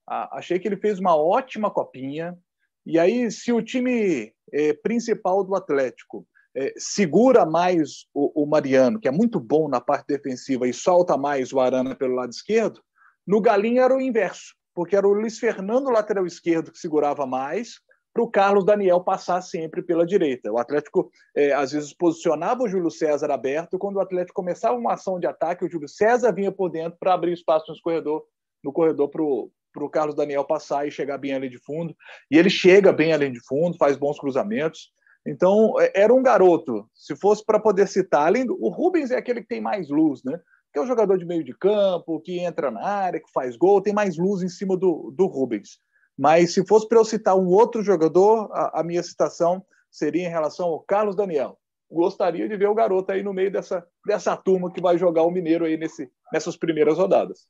Ah, 0.08 0.38
achei 0.38 0.60
que 0.60 0.68
ele 0.68 0.78
fez 0.78 1.00
uma 1.00 1.16
ótima 1.16 1.72
copinha. 1.72 2.38
E 2.86 3.00
aí, 3.00 3.32
se 3.32 3.52
o 3.52 3.62
time 3.62 4.34
é, 4.52 4.74
principal 4.74 5.44
do 5.44 5.56
Atlético 5.56 6.28
é, 6.56 6.74
segura 6.78 7.46
mais 7.46 8.06
o, 8.14 8.44
o, 8.44 8.46
Mariano, 8.46 9.00
que 9.00 9.08
é 9.08 9.12
muito 9.12 9.40
bom 9.40 9.68
na 9.68 9.82
parte 9.82 10.08
defensiva, 10.08 10.68
e 10.68 10.74
solta 10.74 11.18
mais 11.18 11.52
o 11.52 11.60
Arana 11.60 11.96
pelo 11.96 12.16
lado 12.16 12.32
esquerdo, 12.32 12.82
no 13.26 13.42
Galinha 13.42 13.84
era 13.84 13.96
o 13.96 14.02
inverso 14.02 14.54
porque 14.74 14.96
era 14.96 15.08
o 15.08 15.14
Luiz 15.14 15.38
Fernando, 15.38 15.90
lateral 15.90 16.26
esquerdo, 16.26 16.72
que 16.72 16.80
segurava 16.80 17.26
mais, 17.26 17.80
para 18.14 18.24
o 18.24 18.30
Carlos 18.30 18.66
Daniel 18.66 19.02
passar 19.02 19.42
sempre 19.42 19.82
pela 19.82 20.06
direita. 20.06 20.52
O 20.52 20.58
Atlético, 20.58 21.12
é, 21.36 21.52
às 21.54 21.72
vezes, 21.72 21.94
posicionava 21.94 22.64
o 22.64 22.68
Júlio 22.68 22.92
César 22.92 23.32
aberto, 23.32 23.78
quando 23.80 23.98
o 23.98 24.02
Atlético 24.02 24.36
começava 24.36 24.78
uma 24.78 24.94
ação 24.94 25.20
de 25.20 25.28
ataque, 25.28 25.66
o 25.66 25.70
Júlio 25.70 25.88
César 25.88 26.32
vinha 26.32 26.52
por 26.52 26.70
dentro 26.70 26.98
para 27.00 27.14
abrir 27.14 27.34
espaço 27.34 27.72
no 27.72 27.82
corredor, 27.82 28.24
no 28.64 28.72
corredor 28.72 29.10
para 29.10 29.24
o 29.24 29.90
Carlos 29.90 30.16
Daniel 30.16 30.46
passar 30.46 30.88
e 30.88 30.92
chegar 30.92 31.18
bem 31.18 31.34
ali 31.34 31.50
de 31.50 31.58
fundo. 31.58 31.96
E 32.30 32.38
ele 32.38 32.50
chega 32.50 32.92
bem 32.92 33.14
ali 33.14 33.32
de 33.32 33.44
fundo, 33.46 33.78
faz 33.78 33.98
bons 33.98 34.20
cruzamentos. 34.20 34.92
Então, 35.26 35.80
é, 35.80 35.92
era 35.96 36.14
um 36.14 36.22
garoto. 36.22 36.90
Se 36.94 37.16
fosse 37.16 37.46
para 37.46 37.60
poder 37.60 37.88
citar, 37.88 38.28
além 38.28 38.46
do, 38.46 38.58
o 38.62 38.70
Rubens 38.70 39.12
é 39.12 39.18
aquele 39.18 39.42
que 39.42 39.48
tem 39.48 39.62
mais 39.62 39.90
luz, 39.90 40.24
né? 40.24 40.40
que 40.74 40.80
é 40.80 40.82
um 40.82 40.88
jogador 40.88 41.18
de 41.20 41.26
meio 41.26 41.44
de 41.44 41.54
campo, 41.54 42.20
que 42.20 42.40
entra 42.40 42.72
na 42.72 42.84
área, 42.84 43.20
que 43.20 43.32
faz 43.32 43.56
gol, 43.56 43.80
tem 43.80 43.94
mais 43.94 44.18
luz 44.18 44.42
em 44.42 44.50
cima 44.50 44.76
do, 44.76 45.14
do 45.16 45.28
Rubens. 45.28 45.78
Mas 46.18 46.54
se 46.54 46.66
fosse 46.66 46.88
para 46.88 46.98
eu 46.98 47.06
citar 47.06 47.38
um 47.38 47.48
outro 47.48 47.84
jogador, 47.84 48.50
a, 48.52 48.80
a, 48.80 48.84
minha 48.84 49.04
citação 49.04 49.64
seria 49.92 50.26
em 50.26 50.32
relação 50.32 50.70
ao 50.70 50.80
Carlos 50.80 51.16
Daniel. 51.16 51.60
Gostaria 51.92 52.50
de 52.50 52.58
ver 52.58 52.68
o 52.68 52.74
garoto 52.74 53.12
aí 53.12 53.22
no 53.22 53.34
meio 53.34 53.52
dessa, 53.52 53.86
dessa 54.06 54.36
turma 54.36 54.72
que 54.72 54.82
vai 54.82 54.98
jogar 54.98 55.22
o 55.24 55.32
Mineiro 55.32 55.66
aí 55.66 55.78
nesse, 55.78 56.12
nessas 56.32 56.58
primeiras 56.58 56.98
rodadas. 56.98 57.48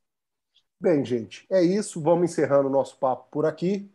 Bem, 0.80 1.06
gente, 1.06 1.46
é 1.50 1.62
isso. 1.62 2.02
Vamos 2.02 2.30
encerrando 2.30 2.68
o 2.68 2.72
nosso 2.72 3.00
papo 3.00 3.30
por 3.32 3.46
aqui. 3.46 3.90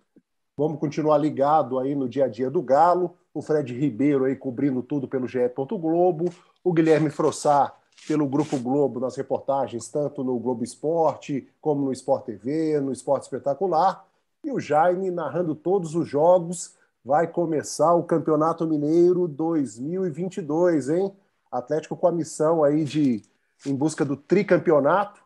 Vamos 0.56 0.80
continuar 0.80 1.18
ligado 1.18 1.78
aí 1.78 1.94
no 1.94 2.08
dia 2.08 2.24
a 2.24 2.28
dia 2.28 2.50
do 2.50 2.62
Galo. 2.62 3.18
O 3.38 3.42
Fred 3.42 3.72
Ribeiro 3.72 4.24
aí 4.24 4.35
cobrindo 4.35 4.83
tudo 4.83 5.07
pelo 5.07 5.29
GE. 5.29 5.38
Globo. 5.55 6.24
O 6.64 6.72
Guilherme 6.72 7.09
Frossar 7.09 7.72
pelo 8.09 8.27
Grupo 8.27 8.59
Globo 8.59 8.98
nas 8.98 9.16
reportagens, 9.16 9.87
tanto 9.87 10.24
no 10.24 10.37
Globo 10.40 10.64
Esporte, 10.64 11.48
como 11.61 11.85
no 11.85 11.92
Sport 11.92 12.24
TV, 12.24 12.81
no 12.81 12.90
Esporte 12.90 13.22
Espetacular. 13.22 14.05
E 14.42 14.51
o 14.51 14.59
Jaime 14.59 15.09
narrando 15.12 15.55
todos 15.55 15.94
os 15.94 16.09
jogos. 16.09 16.74
Vai 17.05 17.29
começar 17.29 17.94
o 17.94 18.03
Campeonato 18.03 18.66
Mineiro 18.66 19.29
2022, 19.29 20.88
hein? 20.88 21.12
Atlético 21.48 21.96
com 21.96 22.09
a 22.09 22.12
missão 22.12 22.64
aí 22.64 22.83
de 22.83 23.22
em 23.64 23.72
busca 23.72 24.05
do 24.05 24.16
tricampeonato. 24.16 25.20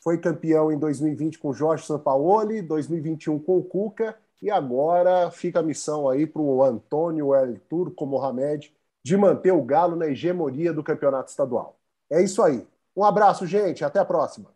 Foi 0.00 0.16
campeão 0.16 0.72
em 0.72 0.78
2020 0.78 1.38
com 1.38 1.52
Jorge 1.52 1.84
Sampaoli, 1.84 2.62
2021 2.62 3.38
com 3.38 3.58
o 3.58 3.62
Cuca 3.62 4.16
e 4.42 4.50
agora 4.50 5.30
fica 5.30 5.60
a 5.60 5.62
missão 5.62 6.08
aí 6.08 6.26
para 6.26 6.42
o 6.42 6.62
Antônio 6.62 7.34
El 7.34 7.58
Turco 7.68 8.04
Mohamed 8.06 8.74
de 9.04 9.16
manter 9.16 9.52
o 9.52 9.62
Galo 9.64 9.96
na 9.96 10.08
hegemonia 10.08 10.72
do 10.72 10.82
campeonato 10.84 11.30
estadual. 11.30 11.78
É 12.10 12.22
isso 12.22 12.42
aí. 12.42 12.66
Um 12.96 13.04
abraço, 13.04 13.46
gente. 13.46 13.84
Até 13.84 13.98
a 14.00 14.04
próxima. 14.04 14.52